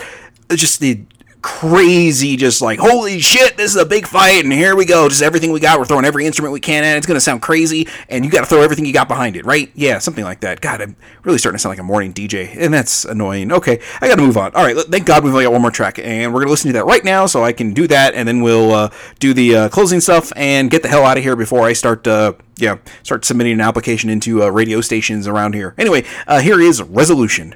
just 0.50 0.80
the 0.80 1.04
crazy, 1.44 2.36
just 2.38 2.62
like, 2.62 2.80
holy 2.80 3.20
shit, 3.20 3.58
this 3.58 3.76
is 3.76 3.80
a 3.80 3.86
big 3.86 4.08
fight, 4.08 4.44
and 4.44 4.52
here 4.52 4.76
we 4.76 4.86
go. 4.86 5.10
Just 5.10 5.22
everything 5.22 5.52
we 5.52 5.60
got, 5.60 5.78
we're 5.78 5.86
throwing 5.86 6.06
every 6.06 6.26
instrument 6.26 6.54
we 6.54 6.60
can 6.60 6.84
at. 6.84 6.96
it. 6.96 6.98
It's 6.98 7.06
going 7.06 7.18
to 7.18 7.22
sound 7.22 7.42
crazy, 7.42 7.88
and 8.10 8.26
you 8.26 8.32
got 8.32 8.40
to 8.40 8.46
throw 8.48 8.62
everything 8.62 8.86
you 8.86 8.94
got 8.94 9.08
behind 9.08 9.36
it, 9.36 9.46
right? 9.46 9.70
Yeah, 9.76 10.00
something 10.00 10.24
like 10.24 10.40
that. 10.40 10.62
God, 10.62 10.82
I'm 10.82 10.96
really 11.24 11.38
starting 11.38 11.58
to 11.58 11.62
sound 11.62 11.72
like 11.72 11.80
a 11.80 11.84
morning 11.84 12.14
DJ, 12.14 12.56
and 12.58 12.74
that's 12.74 13.06
annoying. 13.06 13.52
Okay, 13.52 13.80
I 14.02 14.08
got 14.08 14.16
to 14.16 14.22
move 14.22 14.38
on. 14.38 14.56
All 14.56 14.64
right, 14.64 14.76
thank 14.90 15.06
God 15.06 15.24
we've 15.24 15.34
only 15.34 15.44
got 15.44 15.52
one 15.52 15.62
more 15.62 15.70
track, 15.70 16.00
and 16.00 16.34
we're 16.34 16.40
going 16.40 16.48
to 16.48 16.52
listen 16.52 16.70
to 16.70 16.74
that 16.74 16.86
right 16.86 17.04
now, 17.04 17.26
so 17.26 17.44
I 17.44 17.52
can 17.52 17.74
do 17.74 17.88
that, 17.88 18.16
and 18.16 18.28
then 18.28 18.42
we'll 18.42 18.72
uh, 18.72 18.90
do 19.20 19.34
the 19.34 19.56
uh, 19.56 19.70
closing 19.70 20.00
stuff 20.00 20.32
and 20.36 20.72
get 20.72 20.82
the 20.82 20.90
hell 20.90 21.04
out 21.04 21.18
of 21.18 21.24
here 21.24 21.36
before 21.36 21.64
I 21.64 21.74
start. 21.74 22.08
Uh, 22.08 22.34
yeah, 22.58 22.78
start 23.02 23.26
submitting 23.26 23.54
an 23.54 23.62
application 23.62 24.10
into 24.10 24.44
uh, 24.44 24.50
radio 24.50 24.80
stations 24.80 25.28
around 25.28 25.56
here. 25.56 25.74
Anyway, 25.78 26.06
uh, 26.28 26.40
here 26.40 26.62
is 26.62 26.82
Resolution. 26.82 27.56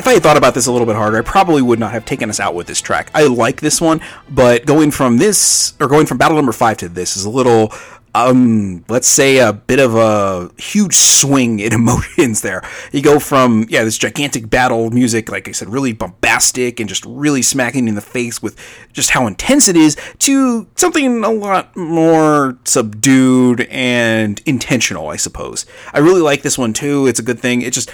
If 0.00 0.06
I 0.06 0.14
had 0.14 0.22
thought 0.22 0.36
about 0.36 0.54
this 0.54 0.66
a 0.66 0.72
little 0.72 0.86
bit 0.86 0.96
harder, 0.96 1.18
I 1.18 1.22
probably 1.22 1.62
would 1.62 1.78
not 1.78 1.92
have 1.92 2.04
taken 2.04 2.30
us 2.30 2.40
out 2.40 2.54
with 2.54 2.66
this 2.66 2.80
track. 2.80 3.10
I 3.14 3.26
like 3.26 3.60
this 3.60 3.80
one, 3.80 4.00
but 4.28 4.64
going 4.64 4.90
from 4.90 5.18
this, 5.18 5.74
or 5.78 5.88
going 5.88 6.06
from 6.06 6.18
battle 6.18 6.36
number 6.36 6.52
five 6.52 6.78
to 6.78 6.88
this 6.88 7.16
is 7.16 7.24
a 7.24 7.30
little 7.30 7.72
um, 8.14 8.84
let's 8.88 9.06
say 9.06 9.38
a 9.38 9.52
bit 9.52 9.78
of 9.78 9.94
a 9.94 10.50
huge 10.60 10.94
swing 10.94 11.60
in 11.60 11.72
emotions 11.74 12.40
there. 12.40 12.62
You 12.92 13.02
go 13.02 13.18
from, 13.18 13.66
yeah, 13.68 13.84
this 13.84 13.98
gigantic 13.98 14.50
battle 14.50 14.90
music, 14.90 15.30
like 15.30 15.48
I 15.48 15.52
said, 15.52 15.68
really 15.68 15.92
bombastic 15.92 16.80
and 16.80 16.88
just 16.88 17.04
really 17.04 17.42
smacking 17.42 17.88
in 17.88 17.94
the 17.94 18.00
face 18.00 18.42
with 18.42 18.56
just 18.92 19.10
how 19.10 19.26
intense 19.26 19.68
it 19.68 19.76
is, 19.76 19.96
to 20.20 20.66
something 20.76 21.22
a 21.22 21.30
lot 21.30 21.76
more 21.76 22.58
subdued 22.64 23.62
and 23.70 24.40
intentional, 24.46 25.08
I 25.08 25.16
suppose. 25.16 25.66
I 25.92 25.98
really 25.98 26.22
like 26.22 26.42
this 26.42 26.58
one 26.58 26.72
too. 26.72 27.06
It's 27.06 27.20
a 27.20 27.24
good 27.24 27.38
thing. 27.38 27.62
It 27.62 27.72
just, 27.72 27.90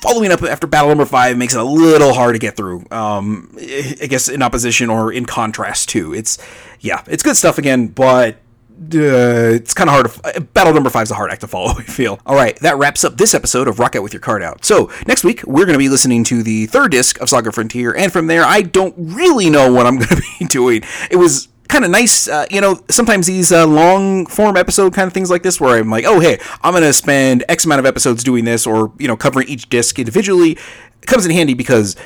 following 0.00 0.32
up 0.32 0.42
after 0.42 0.66
battle 0.66 0.88
number 0.88 1.06
five 1.06 1.36
makes 1.36 1.54
it 1.54 1.60
a 1.60 1.64
little 1.64 2.12
hard 2.12 2.34
to 2.34 2.38
get 2.38 2.56
through. 2.56 2.84
Um, 2.90 3.56
I 3.58 4.06
guess 4.08 4.28
in 4.28 4.42
opposition 4.42 4.90
or 4.90 5.12
in 5.12 5.26
contrast 5.26 5.88
to 5.90 6.14
it's, 6.14 6.38
yeah, 6.80 7.02
it's 7.06 7.22
good 7.22 7.36
stuff 7.36 7.58
again, 7.58 7.88
but 7.88 8.36
uh, 8.78 9.54
it's 9.54 9.72
kind 9.72 9.88
of 9.88 9.94
hard 9.94 10.10
to. 10.10 10.36
Uh, 10.36 10.40
battle 10.40 10.74
number 10.74 10.90
five 10.90 11.04
is 11.04 11.10
a 11.10 11.14
hard 11.14 11.30
act 11.30 11.40
to 11.40 11.46
follow, 11.46 11.70
I 11.78 11.82
feel. 11.82 12.20
All 12.26 12.34
right, 12.34 12.56
that 12.60 12.76
wraps 12.76 13.04
up 13.04 13.16
this 13.16 13.34
episode 13.34 13.68
of 13.68 13.78
Rock 13.78 13.96
Out 13.96 14.02
with 14.02 14.12
Your 14.12 14.20
Cart 14.20 14.42
Out. 14.42 14.64
So, 14.64 14.90
next 15.06 15.24
week, 15.24 15.42
we're 15.44 15.64
going 15.64 15.74
to 15.74 15.78
be 15.78 15.88
listening 15.88 16.24
to 16.24 16.42
the 16.42 16.66
third 16.66 16.90
disc 16.90 17.20
of 17.20 17.30
Saga 17.30 17.52
Frontier, 17.52 17.94
and 17.96 18.12
from 18.12 18.26
there, 18.26 18.44
I 18.44 18.62
don't 18.62 18.94
really 18.98 19.48
know 19.48 19.72
what 19.72 19.86
I'm 19.86 19.96
going 19.96 20.08
to 20.16 20.22
be 20.38 20.44
doing. 20.44 20.82
It 21.10 21.16
was 21.16 21.48
kind 21.68 21.84
of 21.84 21.90
nice, 21.90 22.28
uh, 22.28 22.46
you 22.50 22.60
know, 22.60 22.80
sometimes 22.88 23.26
these 23.26 23.52
uh, 23.52 23.66
long 23.66 24.26
form 24.26 24.56
episode 24.56 24.94
kind 24.94 25.06
of 25.06 25.12
things 25.12 25.30
like 25.30 25.42
this, 25.42 25.60
where 25.60 25.78
I'm 25.78 25.90
like, 25.90 26.04
oh, 26.04 26.20
hey, 26.20 26.38
I'm 26.62 26.72
going 26.72 26.82
to 26.82 26.92
spend 26.92 27.44
X 27.48 27.64
amount 27.64 27.80
of 27.80 27.86
episodes 27.86 28.22
doing 28.24 28.44
this, 28.44 28.66
or, 28.66 28.92
you 28.98 29.08
know, 29.08 29.16
covering 29.16 29.48
each 29.48 29.68
disc 29.68 29.98
individually, 29.98 30.58
comes 31.02 31.24
in 31.24 31.32
handy 31.32 31.54
because 31.54 31.96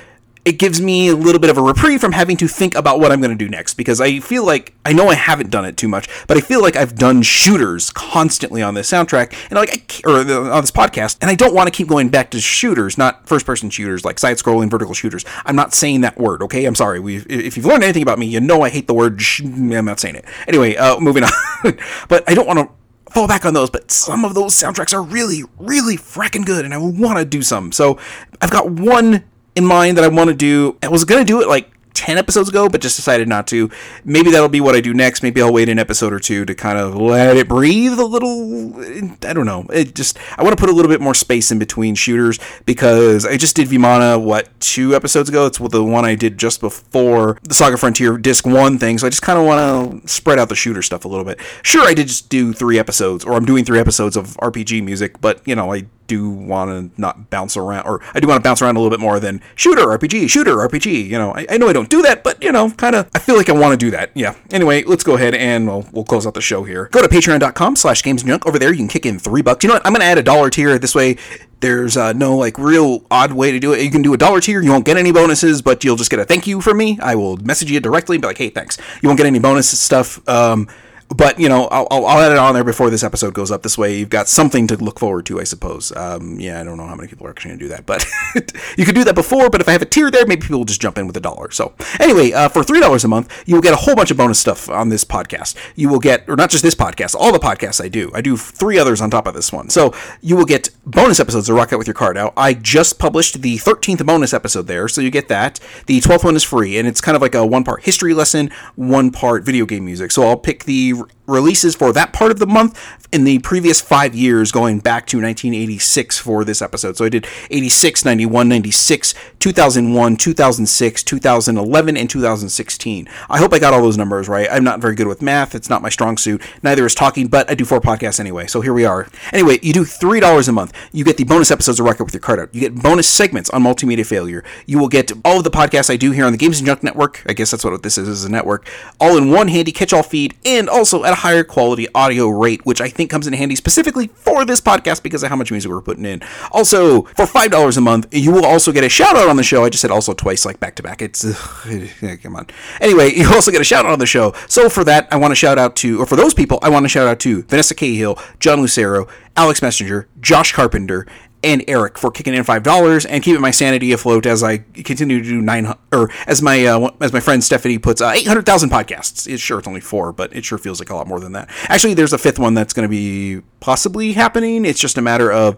it 0.45 0.59
gives 0.59 0.81
me 0.81 1.09
a 1.09 1.15
little 1.15 1.41
bit 1.41 1.51
of 1.51 1.59
a 1.59 1.63
reprieve 1.63 2.01
from 2.01 2.13
having 2.13 2.37
to 2.39 2.49
think 2.49 2.75
about 2.75 2.99
what 2.99 3.13
I'm 3.13 3.21
going 3.21 3.37
to 3.37 3.45
do 3.45 3.49
next 3.49 3.75
because 3.75 4.01
I 4.01 4.21
feel 4.21 4.45
like 4.45 4.75
I 4.85 4.93
know 4.93 5.09
I 5.09 5.15
haven't 5.15 5.51
done 5.51 5.65
it 5.65 5.77
too 5.77 5.89
much, 5.89 6.09
but 6.27 6.37
I 6.37 6.41
feel 6.41 6.63
like 6.63 6.77
I've 6.77 6.95
done 6.95 7.23
shooters 7.23 7.91
constantly 7.91 8.63
on 8.63 8.75
this 8.75 8.91
soundtrack 8.91 9.35
and 9.51 9.59
like 9.59 10.01
or 10.05 10.21
on 10.21 10.63
this 10.63 10.71
podcast, 10.71 11.19
and 11.21 11.31
I 11.31 11.35
don't 11.35 11.55
want 11.55 11.67
to 11.67 11.71
keep 11.71 11.89
going 11.89 12.09
back 12.09 12.31
to 12.31 12.41
shooters, 12.41 12.97
not 12.97 13.27
first-person 13.27 13.71
shooters 13.71 14.05
like 14.05 14.19
side-scrolling 14.19 14.71
vertical 14.71 14.95
shooters. 14.95 15.25
I'm 15.45 15.57
not 15.57 15.75
saying 15.75 16.01
that 16.03 16.19
word, 16.19 16.43
okay? 16.45 16.65
I'm 16.65 16.75
sorry. 16.75 17.01
We 17.01 17.19
if 17.29 17.57
you've 17.57 17.67
learned 17.67 17.85
anything 17.85 18.03
about 18.03 18.19
me, 18.19 18.27
you 18.27 18.41
know 18.41 18.63
I 18.63 18.71
hate 18.71 18.87
the 18.87 18.95
word. 18.95 19.21
Sh- 19.21 19.43
I'm 19.43 19.85
not 19.85 20.01
saying 20.01 20.17
it. 20.17 20.25
Anyway, 20.49 20.77
uh, 20.77 20.99
moving 21.01 21.25
on. 21.25 21.31
but 22.09 22.25
I 22.29 22.35
don't 22.35 22.47
want 22.47 22.59
to 22.59 22.69
fall 23.13 23.29
back 23.29 23.45
on 23.45 23.55
those, 23.55 23.71
but 23.71 23.91
some 23.91 24.25
of 24.25 24.35
those 24.35 24.55
soundtracks 24.55 24.95
are 24.95 25.03
really, 25.03 25.43
really 25.59 25.97
fracking 25.97 26.47
good, 26.47 26.65
and 26.65 26.73
I 26.73 26.79
want 26.79 27.19
to 27.19 27.25
do 27.25 27.43
some. 27.43 27.73
So 27.73 27.99
I've 28.41 28.51
got 28.51 28.71
one 28.71 29.25
in 29.55 29.65
mind 29.65 29.97
that 29.97 30.05
I 30.05 30.09
want 30.09 30.29
to 30.29 30.35
do. 30.35 30.77
I 30.83 30.89
was 30.89 31.05
going 31.05 31.25
to 31.25 31.27
do 31.27 31.41
it 31.41 31.49
like 31.49 31.71
10 31.95 32.19
episodes 32.19 32.49
ago, 32.49 32.69
but 32.69 32.81
just 32.81 32.97
decided 32.97 33.29
not 33.29 33.47
to. 33.49 33.71
Maybe 34.05 34.31
that'll 34.31 34.49
be 34.49 34.61
what 34.61 34.75
I 34.75 34.81
do 34.81 34.95
next. 34.95 35.23
Maybe 35.23 35.43
I'll 35.43 35.53
wait 35.53 35.69
an 35.69 35.79
episode 35.79 36.13
or 36.13 36.19
two 36.19 36.45
to 36.45 36.55
kind 36.55 36.79
of 36.79 36.95
let 36.95 37.37
it 37.37 37.49
breathe 37.49 37.99
a 37.99 38.05
little. 38.05 38.83
I 39.27 39.33
don't 39.33 39.47
know. 39.47 39.67
It 39.71 39.95
just, 39.95 40.19
I 40.39 40.43
want 40.43 40.57
to 40.57 40.61
put 40.61 40.71
a 40.71 40.73
little 40.73 40.91
bit 40.91 41.01
more 41.01 41.15
space 41.15 41.51
in 41.51 41.59
between 41.59 41.95
shooters 41.95 42.39
because 42.65 43.27
I 43.27 43.37
just 43.37 43.57
did 43.57 43.69
Vimana, 43.69 44.23
what, 44.23 44.49
two 44.61 44.95
episodes 44.95 45.29
ago? 45.29 45.47
It's 45.47 45.59
the 45.59 45.85
one 45.85 46.05
I 46.05 46.15
did 46.15 46.39
just 46.39 46.61
before 46.61 47.39
the 47.43 47.55
Saga 47.55 47.77
Frontier 47.77 48.17
Disc 48.17 48.47
1 48.47 48.79
thing. 48.79 48.99
So 48.99 49.07
I 49.07 49.11
just 49.11 49.23
kind 49.23 49.39
of 49.39 49.45
want 49.45 50.03
to 50.03 50.09
spread 50.09 50.39
out 50.39 50.49
the 50.49 50.57
shooter 50.57 50.83
stuff 50.83 51.05
a 51.05 51.09
little 51.09 51.25
bit. 51.25 51.39
Sure, 51.63 51.87
I 51.87 51.95
did 51.95 52.09
just 52.09 52.29
do 52.29 52.53
three 52.53 52.79
episodes, 52.79 53.25
or 53.25 53.35
I'm 53.35 53.45
doing 53.45 53.65
three 53.65 53.79
episodes 53.79 54.17
of 54.17 54.37
RPG 54.39 54.83
music, 54.83 55.21
but, 55.21 55.47
you 55.47 55.55
know, 55.55 55.73
I 55.73 55.85
do 56.11 56.29
want 56.29 56.93
to 56.95 57.01
not 57.01 57.31
bounce 57.31 57.57
around, 57.57 57.87
or 57.87 58.01
I 58.13 58.19
do 58.19 58.27
want 58.27 58.43
to 58.43 58.47
bounce 58.47 58.61
around 58.61 58.77
a 58.77 58.81
little 58.81 58.91
bit 58.91 59.01
more 59.01 59.21
than 59.21 59.41
shooter 59.55 59.83
RPG, 59.83 60.29
shooter 60.29 60.57
RPG. 60.57 61.07
You 61.07 61.19
know, 61.19 61.33
I, 61.33 61.47
I 61.49 61.57
know 61.57 61.69
I 61.69 61.73
don't 61.73 61.89
do 61.89 62.03
that, 62.03 62.25
but 62.25 62.43
you 62.43 62.51
know, 62.51 62.71
kind 62.71 62.97
of, 62.97 63.09
I 63.15 63.21
feel 63.21 63.37
like 63.37 63.49
I 63.49 63.53
want 63.53 63.79
to 63.79 63.87
do 63.87 63.93
that. 63.93 64.11
Yeah. 64.15 64.35
Anyway, 64.51 64.83
let's 64.83 65.05
go 65.05 65.15
ahead 65.15 65.37
and 65.37 65.69
we'll, 65.69 65.87
we'll 65.93 66.05
close 66.05 66.27
out 66.27 66.35
the 66.35 66.41
show 66.41 66.65
here. 66.65 66.87
Go 66.87 67.01
to 67.01 67.09
patreon.com 67.09 67.77
slash 67.77 68.03
games 68.03 68.25
junk. 68.25 68.45
Over 68.45 68.59
there, 68.59 68.71
you 68.71 68.79
can 68.79 68.89
kick 68.89 69.07
in 69.07 69.21
three 69.21 69.41
bucks. 69.41 69.63
You 69.63 69.69
know 69.69 69.75
what? 69.75 69.87
I'm 69.87 69.95
to 69.95 70.03
add 70.03 70.19
a 70.19 70.23
dollar 70.23 70.51
tier. 70.51 70.79
This 70.79 70.97
way, 70.97 71.17
there's 71.61 71.97
uh, 71.97 72.13
no 72.13 72.37
like 72.37 72.59
real 72.59 73.05
odd 73.11 73.33
way 73.33 73.53
to 73.53 73.61
do 73.61 73.73
it. 73.73 73.83
You 73.83 73.91
can 73.91 74.03
do 74.03 74.13
a 74.13 74.19
dollar 74.19 74.41
tier. 74.41 74.61
You 74.61 74.73
won't 74.73 74.85
get 74.85 74.97
any 74.97 75.13
bonuses, 75.13 75.63
but 75.63 75.85
you'll 75.85 75.97
just 75.97 76.11
get 76.11 76.19
a 76.19 76.25
thank 76.25 76.47
you 76.47 76.61
from 76.61 76.79
me. 76.79 76.99
I 77.01 77.15
will 77.15 77.37
message 77.37 77.71
you 77.71 77.79
directly 77.79 78.17
and 78.17 78.23
be 78.23 78.29
like, 78.29 78.39
hey, 78.39 78.51
thanks. 78.51 78.79
You 79.01 79.09
won't 79.09 79.19
get 79.19 79.27
any 79.27 79.39
bonus 79.39 79.79
stuff. 79.79 80.27
Um, 80.29 80.69
but 81.15 81.41
you 81.41 81.49
know, 81.49 81.67
I'll, 81.67 81.89
I'll, 81.91 82.21
add 82.21 82.33
it 82.33 82.39
on 82.39 82.55
there 82.55 82.65
before 82.65 82.89
this 82.89 83.03
episode 83.03 83.35
goes 83.35 83.51
up. 83.51 83.63
This 83.63 83.77
way, 83.77 83.99
you've 83.99 84.11
got 84.11 84.29
something 84.29 84.67
to 84.69 84.77
look 84.77 85.01
forward 85.01 85.27
to, 85.27 85.41
I 85.41 85.45
suppose. 85.45 85.95
Um, 85.97 86.39
yeah, 86.39 86.61
I 86.61 86.65
don't 86.65 86.77
know 86.77 86.87
how 86.87 86.95
many 86.95 87.09
people 87.09 87.27
are 87.27 87.31
actually 87.31 87.51
going 87.51 87.59
to 87.59 87.65
do 87.65 87.69
that, 87.71 87.85
but 87.85 88.07
you 88.79 88.85
could 88.85 88.95
do 88.95 89.03
that 89.05 89.15
before. 89.17 89.51
But 89.51 89.61
if 89.61 89.69
I 89.69 89.73
have 89.73 89.83
a 89.83 89.87
tier 89.87 90.11
there, 90.11 90.25
maybe 90.25 90.43
people 90.43 90.59
will 90.59 90.65
just 90.65 90.81
jump 90.81 90.99
in 90.99 91.07
with 91.07 91.17
a 91.17 91.21
dollar. 91.21 91.51
So 91.51 91.75
anyway, 91.99 92.33
uh, 92.33 92.49
for 92.49 92.63
three 92.63 92.81
dollars 92.81 93.05
a 93.05 93.09
month, 93.09 93.43
you 93.47 93.57
will 93.57 93.63
get 93.63 93.73
a 93.73 93.77
whole 93.77 93.97
bunch 93.97 94.11
of 94.11 94.17
bonus 94.17 94.39
stuff 94.39 94.71
on 94.71 94.89
this 94.89 95.05
podcast. 95.05 95.57
You 95.75 95.89
will 95.89 95.99
get, 95.99 96.29
or 96.29 96.37
not 96.37 96.51
just 96.51 96.63
this 96.63 96.77
podcast, 96.77 97.17
all 97.17 97.33
the 97.33 97.39
podcasts 97.39 97.83
I 97.83 97.89
do. 97.89 98.11
I 98.15 98.21
do 98.21 98.37
three 98.37 98.79
others 98.79 99.01
on 99.01 99.11
top 99.11 99.27
of 99.27 99.35
this 99.35 99.53
one. 99.53 99.69
So 99.69 99.93
you 100.21 100.37
will 100.37 100.45
get 100.45 100.71
bonus 100.87 101.19
episodes 101.19 101.49
of 101.49 101.57
Rock 101.57 101.73
Out 101.73 101.79
with 101.79 101.89
Your 101.89 101.95
Cart 101.95 102.15
Now, 102.15 102.33
I 102.37 102.55
just 102.55 102.99
published 102.99 103.43
the 103.43 103.59
thirteenth 103.59 104.05
bonus 104.07 104.33
episode 104.33 104.69
there, 104.69 104.87
so 104.87 105.01
you 105.01 105.11
get 105.11 105.29
that. 105.29 105.59
The 105.87 106.01
twelfth 106.01 106.25
one 106.25 106.37
is 106.37 106.45
free, 106.45 106.79
and 106.79 106.87
it's 106.87 107.01
kind 107.01 107.17
of 107.17 107.23
like 107.23 107.35
a 107.35 107.45
one 107.45 107.65
part 107.65 107.83
history 107.83 108.15
lesson, 108.15 108.51
one 108.77 109.11
part 109.11 109.45
video 109.45 109.67
game 109.67 109.85
music. 109.85 110.13
So 110.13 110.23
I'll 110.23 110.37
pick 110.37 110.65
the 110.65 111.00
you 111.01 111.20
releases 111.31 111.75
for 111.75 111.93
that 111.93 112.13
part 112.13 112.31
of 112.31 112.39
the 112.39 112.47
month 112.47 112.79
in 113.13 113.25
the 113.25 113.39
previous 113.41 113.81
five 113.81 114.15
years, 114.15 114.53
going 114.53 114.79
back 114.79 115.07
to 115.07 115.21
1986 115.21 116.19
for 116.19 116.45
this 116.45 116.63
episode. 116.63 116.97
So 116.97 117.05
I 117.05 117.09
did 117.09 117.27
86, 117.51 118.05
91, 118.05 118.49
96, 118.49 119.15
2001, 119.41 120.17
2006, 120.17 121.03
2011, 121.03 121.97
and 121.97 122.11
2016. 122.11 123.09
I 123.29 123.39
hope 123.39 123.53
I 123.53 123.59
got 123.59 123.73
all 123.73 123.83
those 123.83 123.99
numbers 123.99 124.29
right. 124.29 124.49
I'm 124.51 124.63
not 124.63 124.81
very 124.81 124.95
good 124.95 125.09
with 125.09 125.23
math. 125.23 125.55
It's 125.55 125.69
not 125.69 125.83
my 125.83 125.89
strong 125.89 126.17
suit. 126.17 126.43
Neither 126.63 126.87
is 126.87 126.95
talking, 126.95 127.27
but 127.27 127.51
I 127.51 127.55
do 127.55 127.65
four 127.65 127.81
podcasts 127.81 128.21
anyway. 128.21 128.47
So 128.47 128.61
here 128.61 128.75
we 128.75 128.85
are. 128.85 129.09
Anyway, 129.33 129.59
you 129.63 129.73
do 129.73 129.85
$3 129.85 130.49
a 130.49 130.53
month. 130.53 130.73
You 130.93 131.05
get 131.05 131.17
the 131.17 131.25
bonus 131.25 131.51
episodes 131.51 131.81
of 131.81 131.87
Rock 131.87 132.01
Out 132.01 132.05
with 132.05 132.15
Your 132.15 132.21
Cart 132.21 132.39
Out. 132.39 132.55
You 132.55 132.61
get 132.61 132.77
bonus 132.77 133.09
segments 133.09 133.51
on 133.51 133.63
multimedia 133.63 134.07
failure. 134.07 134.45
You 134.67 134.79
will 134.79 134.89
get 134.89 135.13
all 135.25 135.39
of 135.39 135.45
the 135.45 135.51
podcasts 135.51 135.91
I 135.91 135.97
do 135.97 136.13
here 136.13 136.25
on 136.25 136.33
the 136.33 136.39
Games 136.39 136.59
and 136.59 136.67
Junk 136.67 136.83
Network. 136.83 137.23
I 137.27 137.33
guess 137.33 137.51
that's 137.51 137.65
what 137.65 137.83
this 137.83 137.99
is, 137.99 138.09
is 138.09 138.25
a 138.25 138.31
network. 138.31 138.69
All 139.01 139.17
in 139.17 139.31
one 139.31 139.49
handy 139.49 139.73
catch-all 139.73 140.03
feed 140.03 140.35
and 140.45 140.69
also 140.69 141.05
at 141.05 141.13
a 141.13 141.17
higher 141.21 141.45
quality 141.45 141.87
audio 141.95 142.29
rate, 142.29 142.65
which 142.65 142.81
I 142.81 142.89
think 142.89 143.11
comes 143.11 143.27
in 143.27 143.35
handy 143.35 143.55
specifically 143.55 144.09
for 144.09 144.47
this 144.47 144.61
podcast 144.61 145.03
because 145.03 145.23
of 145.23 145.29
how 145.29 145.37
much 145.37 145.51
music 145.51 145.71
we're 145.71 145.83
putting 145.83 146.07
in. 146.07 146.23
Also, 146.51 147.03
for 147.03 147.27
$5 147.27 147.77
a 147.77 147.81
month, 147.81 148.07
you 148.11 148.33
will 148.33 148.47
also 148.47 148.73
get 148.73 148.85
a 148.85 148.89
shout 148.89 149.17
out 149.17 149.29
on 149.29 149.37
the 149.37 149.43
show. 149.43 149.65
I 149.65 149.69
just 149.69 149.83
said 149.83 149.91
also 149.91 150.15
twice, 150.15 150.47
like 150.47 150.61
back 150.61 150.77
to 150.77 150.83
back. 150.83 151.03
It's, 151.03 151.23
come 152.23 152.37
on. 152.37 152.47
Anyway, 152.81 153.13
you 153.15 153.29
also 153.29 153.51
get 153.51 153.61
a 153.61 153.65
shout 153.65 153.85
out 153.85 153.93
on 153.93 153.99
the 153.99 154.07
show. 154.07 154.33
So 154.49 154.71
for 154.71 154.83
that, 154.85 155.09
I 155.13 155.17
want 155.17 155.33
to 155.33 155.37
shout 155.37 155.59
out 155.59 155.77
to, 155.77 156.01
or 156.01 156.07
for 156.07 156.17
those 156.17 156.33
people, 156.33 156.59
I 156.63 156.71
want 156.71 156.85
to 156.85 156.89
shout 156.89 157.07
out 157.07 157.21
to 157.21 157.43
Vanessa 157.43 157.75
Cahill, 157.75 158.19
John 158.39 158.63
Lucero, 158.63 159.07
Alex 159.37 159.61
Messenger, 159.61 160.09
Josh 160.21 160.53
Carpenter, 160.53 161.07
and 161.43 161.65
Eric 161.69 161.99
for 161.99 162.11
kicking 162.11 162.35
in 162.35 162.45
five 162.45 162.63
dollars 162.63 163.05
and 163.07 163.23
keeping 163.23 163.41
my 163.41 163.51
sanity 163.51 163.93
afloat 163.93 164.27
as 164.27 164.43
I 164.43 164.59
continue 164.59 165.23
to 165.23 165.25
do 165.25 165.41
nine 165.41 165.73
or 165.93 166.11
as 166.27 166.43
my 166.43 166.65
uh, 166.67 166.91
as 167.01 167.13
my 167.13 167.21
friend 167.21 167.43
Stephanie 167.43 167.79
puts 167.79 168.01
uh, 168.01 168.13
eight 168.15 168.27
hundred 168.27 168.47
thousand 168.47 168.71
podcasts. 168.71 169.27
It's 169.27 169.43
sure 169.43 169.59
it's 169.59 169.69
only 169.69 169.81
four, 169.81 170.13
but 170.13 170.35
it 170.35 170.45
sure 170.45 170.59
feels 170.59 170.81
like 170.81 170.91
a 170.91 170.95
lot 170.95 171.07
more 171.07 171.21
than 171.21 171.33
that. 171.33 171.49
Actually, 171.65 171.95
there's 171.95 172.13
a 172.13 172.19
fifth 172.19 172.39
one 172.39 172.55
that's 172.55 172.73
going 172.73 172.89
to 172.89 172.91
be 172.91 173.43
possibly 173.61 174.13
happening. 174.13 174.65
It's 174.65 174.81
just 174.81 174.99
a 174.99 175.03
matter 175.03 175.33
of 175.33 175.57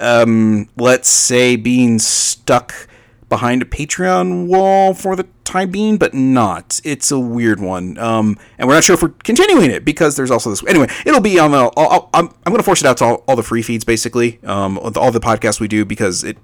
um, 0.00 0.68
let's 0.76 1.08
say 1.08 1.56
being 1.56 1.98
stuck 1.98 2.88
behind 3.34 3.62
a 3.62 3.64
Patreon 3.64 4.46
wall 4.46 4.94
for 4.94 5.16
the 5.16 5.26
time 5.42 5.68
being, 5.68 5.98
but 5.98 6.14
not. 6.14 6.80
It's 6.84 7.10
a 7.10 7.18
weird 7.18 7.58
one, 7.58 7.98
um, 7.98 8.38
and 8.58 8.68
we're 8.68 8.74
not 8.74 8.84
sure 8.84 8.94
if 8.94 9.02
we're 9.02 9.08
continuing 9.24 9.72
it 9.72 9.84
because 9.84 10.14
there's 10.14 10.30
also 10.30 10.50
this. 10.50 10.64
Anyway, 10.68 10.86
it'll 11.04 11.20
be 11.20 11.36
on 11.40 11.50
the. 11.50 11.68
I'll, 11.76 12.10
i 12.14 12.20
am 12.20 12.28
I'm 12.46 12.52
going 12.52 12.58
to 12.58 12.62
force 12.62 12.80
it 12.80 12.86
out 12.86 12.98
to 12.98 13.04
all, 13.04 13.24
all 13.26 13.34
the 13.34 13.42
free 13.42 13.60
feeds 13.60 13.84
basically, 13.84 14.38
um, 14.44 14.78
all 14.78 15.10
the 15.10 15.18
podcasts 15.18 15.58
we 15.58 15.66
do 15.66 15.84
because 15.84 16.22
it. 16.22 16.38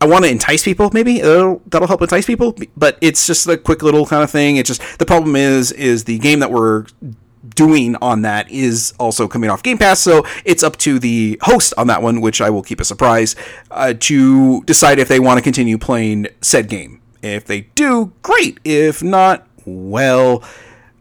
I 0.00 0.06
want 0.06 0.26
to 0.26 0.30
entice 0.30 0.62
people, 0.62 0.90
maybe 0.92 1.22
that'll, 1.22 1.60
that'll 1.66 1.88
help 1.88 2.02
entice 2.02 2.26
people, 2.26 2.54
but 2.76 2.98
it's 3.00 3.26
just 3.26 3.48
a 3.48 3.56
quick 3.56 3.82
little 3.82 4.06
kind 4.06 4.22
of 4.22 4.30
thing. 4.30 4.58
It's 4.58 4.68
just 4.68 4.98
the 5.00 5.06
problem 5.06 5.34
is 5.34 5.72
is 5.72 6.04
the 6.04 6.20
game 6.20 6.38
that 6.38 6.52
we're 6.52 6.84
doing 7.54 7.96
on 7.96 8.22
that 8.22 8.50
is 8.50 8.92
also 8.98 9.28
coming 9.28 9.50
off 9.50 9.62
Game 9.62 9.78
Pass, 9.78 10.00
so 10.00 10.24
it's 10.44 10.62
up 10.62 10.76
to 10.78 10.98
the 10.98 11.38
host 11.42 11.74
on 11.76 11.86
that 11.86 12.02
one, 12.02 12.20
which 12.20 12.40
I 12.40 12.50
will 12.50 12.62
keep 12.62 12.80
a 12.80 12.84
surprise, 12.84 13.36
uh, 13.70 13.94
to 14.00 14.62
decide 14.64 14.98
if 14.98 15.08
they 15.08 15.20
want 15.20 15.38
to 15.38 15.42
continue 15.42 15.78
playing 15.78 16.28
said 16.40 16.68
game. 16.68 17.00
If 17.22 17.44
they 17.44 17.62
do, 17.74 18.12
great. 18.22 18.58
If 18.64 19.02
not, 19.02 19.46
well, 19.64 20.44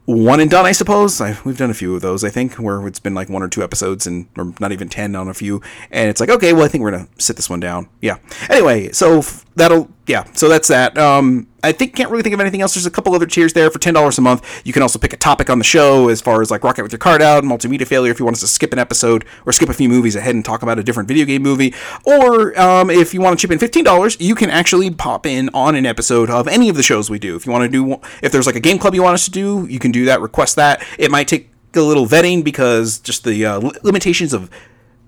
one 0.06 0.40
and 0.40 0.50
done, 0.50 0.66
I 0.66 0.72
suppose. 0.72 1.20
I, 1.20 1.38
we've 1.44 1.58
done 1.58 1.70
a 1.70 1.76
few 1.76 1.96
of 1.96 2.02
those, 2.02 2.24
I 2.24 2.30
think, 2.30 2.56
where 2.56 2.86
it's 2.88 3.00
been 3.00 3.16
like 3.16 3.30
one 3.30 3.44
or 3.44 3.48
two 3.48 3.64
episodes 3.64 4.08
and 4.08 4.28
or 4.38 4.54
not 4.60 4.72
even 4.72 4.90
ten 4.90 5.16
on 5.16 5.28
a 5.28 5.34
few, 5.34 5.62
and 5.92 6.10
it's 6.10 6.20
like, 6.20 6.30
okay, 6.30 6.54
well, 6.54 6.64
I 6.64 6.68
think 6.68 6.84
we're 6.84 6.92
gonna 6.92 7.08
sit 7.18 7.36
this 7.36 7.50
one 7.50 7.60
down. 7.60 7.90
Yeah. 8.02 8.18
Anyway, 8.50 8.92
so 8.92 9.20
f- 9.20 9.45
that'll 9.56 9.90
yeah. 10.08 10.26
So 10.34 10.48
that's 10.48 10.68
that. 10.68 10.98
Um, 10.98 11.48
I 11.64 11.72
think 11.72 11.96
can't 11.96 12.12
really 12.12 12.22
think 12.22 12.36
of 12.36 12.40
anything 12.40 12.62
else. 12.62 12.76
There's 12.76 12.86
a 12.86 12.92
couple 12.92 13.16
other 13.16 13.26
tiers 13.26 13.54
there 13.54 13.72
for 13.72 13.80
ten 13.80 13.94
dollars 13.94 14.18
a 14.18 14.22
month. 14.22 14.62
You 14.66 14.74
can 14.74 14.82
also 14.84 15.00
pick 15.00 15.14
a 15.14 15.18
topic 15.18 15.50
on 15.50 15.58
the 15.58 15.64
show 15.64 16.10
as 16.10 16.22
far 16.22 16.42
as 16.42 16.52
like 16.52 16.64
rock 16.64 16.78
out 16.78 16.84
with 16.84 16.92
your 16.92 17.00
cart 17.00 17.22
out, 17.22 17.44
multimedia 17.44 17.88
failure. 17.88 18.12
If 18.12 18.20
you 18.20 18.26
want 18.26 18.36
us 18.36 18.42
to 18.42 18.48
skip 18.48 18.72
an 18.72 18.80
episode 18.80 19.26
or 19.46 19.52
skip 19.52 19.70
a 19.70 19.74
few 19.74 19.90
movies 19.90 20.16
ahead 20.16 20.36
and 20.36 20.46
talk 20.46 20.62
about 20.62 20.78
a 20.78 20.84
different 20.84 21.08
video 21.08 21.26
game 21.26 21.42
movie, 21.42 21.74
or 22.06 22.60
um, 22.60 22.90
if 22.90 23.14
you 23.14 23.22
want 23.22 23.40
to 23.40 23.42
chip 23.42 23.52
in 23.52 23.60
fifteen 23.60 23.84
dollars, 23.84 24.18
you 24.20 24.36
can 24.36 24.50
actually 24.50 24.92
pop 24.92 25.26
in 25.26 25.50
on 25.54 25.76
an 25.76 25.86
episode 25.86 26.30
of 26.30 26.48
any 26.48 26.70
of 26.70 26.76
the 26.76 26.84
shows 26.84 27.10
we 27.10 27.18
do. 27.18 27.36
If 27.36 27.46
you 27.46 27.52
want 27.52 27.64
to 27.64 27.70
do, 27.70 28.00
if 28.22 28.32
there's 28.32 28.46
like 28.46 28.56
a 28.56 28.60
game 28.60 28.78
club 28.78 28.94
you 28.94 29.04
want 29.04 29.16
us 29.16 29.26
to 29.26 29.32
do, 29.32 29.66
you 29.70 29.80
can 29.80 29.92
do 29.92 30.06
that. 30.06 30.22
Request 30.22 30.56
that. 30.58 30.86
It 31.00 31.10
might 31.10 31.28
take 31.28 31.50
a 31.74 31.82
little 31.82 32.06
vetting 32.06 32.44
because 32.44 33.00
just 33.00 33.24
the 33.24 33.46
uh, 33.46 33.72
limitations 33.84 34.34
of 34.34 34.50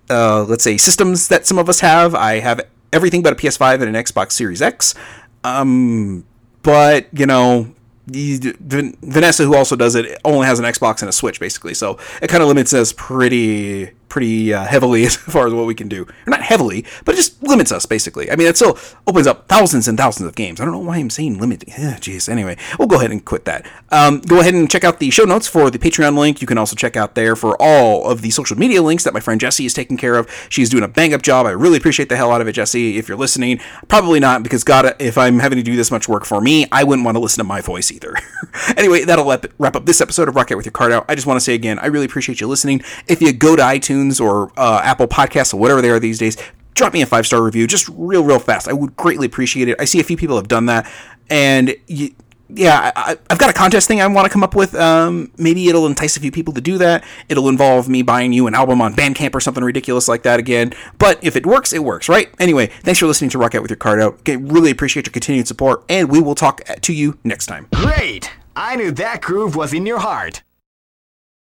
uh, 0.09 0.43
let's 0.43 0.63
say 0.63 0.77
systems 0.77 1.27
that 1.27 1.45
some 1.45 1.57
of 1.57 1.69
us 1.69 1.81
have. 1.81 2.15
I 2.15 2.39
have 2.39 2.61
everything 2.93 3.21
but 3.21 3.33
a 3.33 3.35
PS5 3.35 3.81
and 3.81 3.95
an 3.95 4.03
Xbox 4.03 4.33
Series 4.33 4.61
X. 4.61 4.95
Um, 5.43 6.25
but 6.63 7.07
you 7.13 7.25
know, 7.25 7.73
Vanessa, 8.07 9.43
who 9.43 9.55
also 9.55 9.75
does 9.75 9.95
it, 9.95 10.19
only 10.23 10.47
has 10.47 10.59
an 10.59 10.65
Xbox 10.65 11.01
and 11.01 11.09
a 11.09 11.13
Switch, 11.13 11.39
basically. 11.39 11.73
So 11.73 11.99
it 12.21 12.27
kind 12.29 12.41
of 12.41 12.47
limits 12.47 12.73
us 12.73 12.93
pretty 12.93 13.91
pretty 14.09 14.53
uh, 14.53 14.65
heavily 14.65 15.03
as 15.05 15.15
far 15.15 15.47
as 15.47 15.53
what 15.53 15.65
we 15.65 15.75
can 15.75 15.87
do. 15.87 16.03
Or 16.03 16.31
not 16.31 16.41
heavily, 16.41 16.85
but 17.05 17.15
it 17.15 17.17
just 17.17 17.41
limits 17.43 17.71
us 17.71 17.85
basically. 17.85 18.31
I 18.31 18.35
mean, 18.35 18.47
it 18.47 18.55
still 18.55 18.77
opens 19.05 19.27
up 19.27 19.47
thousands 19.47 19.87
and 19.87 19.97
thousands 19.97 20.27
of 20.27 20.35
games. 20.35 20.59
I 20.59 20.65
don't 20.65 20.73
know 20.73 20.79
why 20.79 20.97
I'm 20.97 21.09
saying 21.09 21.39
limit. 21.39 21.65
Jeez. 21.67 22.29
anyway, 22.29 22.57
we'll 22.77 22.87
go 22.87 22.97
ahead 22.97 23.11
and 23.11 23.23
quit 23.23 23.45
that. 23.45 23.65
Um, 23.89 24.21
go 24.21 24.39
ahead 24.39 24.53
and 24.53 24.69
check 24.69 24.83
out 24.83 24.99
the 24.99 25.09
show 25.09 25.23
notes 25.23 25.47
for 25.47 25.69
the 25.69 25.79
Patreon 25.79 26.17
link. 26.17 26.41
You 26.41 26.47
can 26.47 26.57
also 26.57 26.75
check 26.75 26.95
out 26.95 27.15
there 27.15 27.35
for 27.35 27.59
all 27.61 28.09
of 28.09 28.21
the 28.21 28.29
social 28.29 28.57
media 28.57 28.81
links 28.81 29.03
that 29.03 29.13
my 29.13 29.19
friend 29.19 29.39
Jesse 29.39 29.65
is 29.65 29.73
taking 29.73 29.97
care 29.97 30.15
of. 30.15 30.29
She's 30.49 30.69
doing 30.69 30.83
a 30.83 30.87
bang 30.87 31.13
up 31.13 31.21
job. 31.21 31.45
I 31.45 31.51
really 31.51 31.77
appreciate 31.77 32.09
the 32.09 32.17
hell 32.17 32.31
out 32.31 32.41
of 32.41 32.47
it, 32.47 32.53
Jesse. 32.53 32.97
If 32.97 33.07
you're 33.07 33.17
listening, 33.17 33.59
probably 33.87 34.19
not 34.19 34.43
because 34.43 34.63
God, 34.63 34.95
if 34.99 35.17
I'm 35.17 35.39
having 35.39 35.57
to 35.57 35.63
do 35.63 35.75
this 35.75 35.91
much 35.91 36.07
work 36.07 36.25
for 36.25 36.41
me, 36.41 36.67
I 36.71 36.83
wouldn't 36.83 37.05
want 37.05 37.15
to 37.15 37.19
listen 37.19 37.39
to 37.39 37.47
my 37.47 37.61
voice 37.61 37.91
either. 37.91 38.15
anyway, 38.77 39.03
that'll 39.03 39.25
wrap 39.57 39.75
up 39.75 39.85
this 39.85 40.01
episode 40.01 40.27
of 40.27 40.35
Rock 40.35 40.51
Out 40.51 40.57
with 40.57 40.65
Your 40.65 40.71
Cart 40.71 40.91
Out. 40.91 41.05
I 41.07 41.15
just 41.15 41.27
want 41.27 41.37
to 41.37 41.43
say 41.43 41.53
again, 41.53 41.79
I 41.79 41.87
really 41.87 42.05
appreciate 42.05 42.41
you 42.41 42.47
listening. 42.47 42.81
If 43.07 43.21
you 43.21 43.33
go 43.33 43.55
to 43.55 43.61
iTunes 43.61 43.96
iTunes 43.97 44.21
or 44.21 44.51
uh, 44.57 44.81
Apple 44.83 45.07
Podcasts 45.07 45.53
or 45.53 45.57
whatever 45.57 45.81
they 45.81 45.89
are 45.89 45.99
these 45.99 46.19
days, 46.19 46.37
drop 46.73 46.93
me 46.93 47.01
a 47.01 47.05
five 47.05 47.25
star 47.25 47.41
review 47.41 47.67
just 47.67 47.89
real, 47.89 48.23
real 48.23 48.39
fast. 48.39 48.67
I 48.67 48.73
would 48.73 48.95
greatly 48.95 49.25
appreciate 49.25 49.67
it. 49.67 49.75
I 49.79 49.85
see 49.85 49.99
a 49.99 50.03
few 50.03 50.17
people 50.17 50.35
have 50.35 50.47
done 50.47 50.67
that. 50.67 50.91
And 51.29 51.75
you, 51.87 52.13
yeah, 52.49 52.91
I, 52.95 53.17
have 53.29 53.39
got 53.39 53.49
a 53.49 53.53
contest 53.53 53.89
thing 53.89 53.99
I 53.99 54.07
want 54.07 54.25
to 54.25 54.29
come 54.29 54.43
up 54.43 54.55
with. 54.55 54.73
Um, 54.73 55.31
maybe 55.37 55.67
it'll 55.67 55.85
entice 55.85 56.15
a 56.15 56.21
few 56.21 56.31
people 56.31 56.53
to 56.53 56.61
do 56.61 56.77
that. 56.77 57.03
It'll 57.27 57.49
involve 57.49 57.89
me 57.89 58.03
buying 58.03 58.31
you 58.31 58.47
an 58.47 58.55
album 58.55 58.79
on 58.81 58.93
Bandcamp 58.93 59.35
or 59.35 59.41
something 59.41 59.63
ridiculous 59.63 60.07
like 60.07 60.23
that 60.23 60.39
again. 60.39 60.71
But 60.97 61.21
if 61.21 61.35
it 61.35 61.45
works, 61.45 61.73
it 61.73 61.83
works, 61.83 62.07
right? 62.07 62.33
Anyway, 62.39 62.67
thanks 62.83 63.01
for 63.01 63.05
listening 63.05 63.31
to 63.31 63.37
Rock 63.37 63.53
Out 63.53 63.63
with 63.63 63.71
Your 63.71 63.77
Cart 63.77 63.99
Out. 63.99 64.13
Okay, 64.19 64.37
really 64.37 64.71
appreciate 64.71 65.07
your 65.07 65.11
continued 65.11 65.47
support, 65.47 65.83
and 65.89 66.09
we 66.09 66.21
will 66.21 66.35
talk 66.35 66.61
to 66.63 66.93
you 66.93 67.17
next 67.25 67.47
time. 67.47 67.67
Great! 67.73 68.31
I 68.55 68.77
knew 68.77 68.91
that 68.91 69.21
groove 69.21 69.57
was 69.57 69.73
in 69.73 69.85
your 69.85 69.99
heart. 69.99 70.41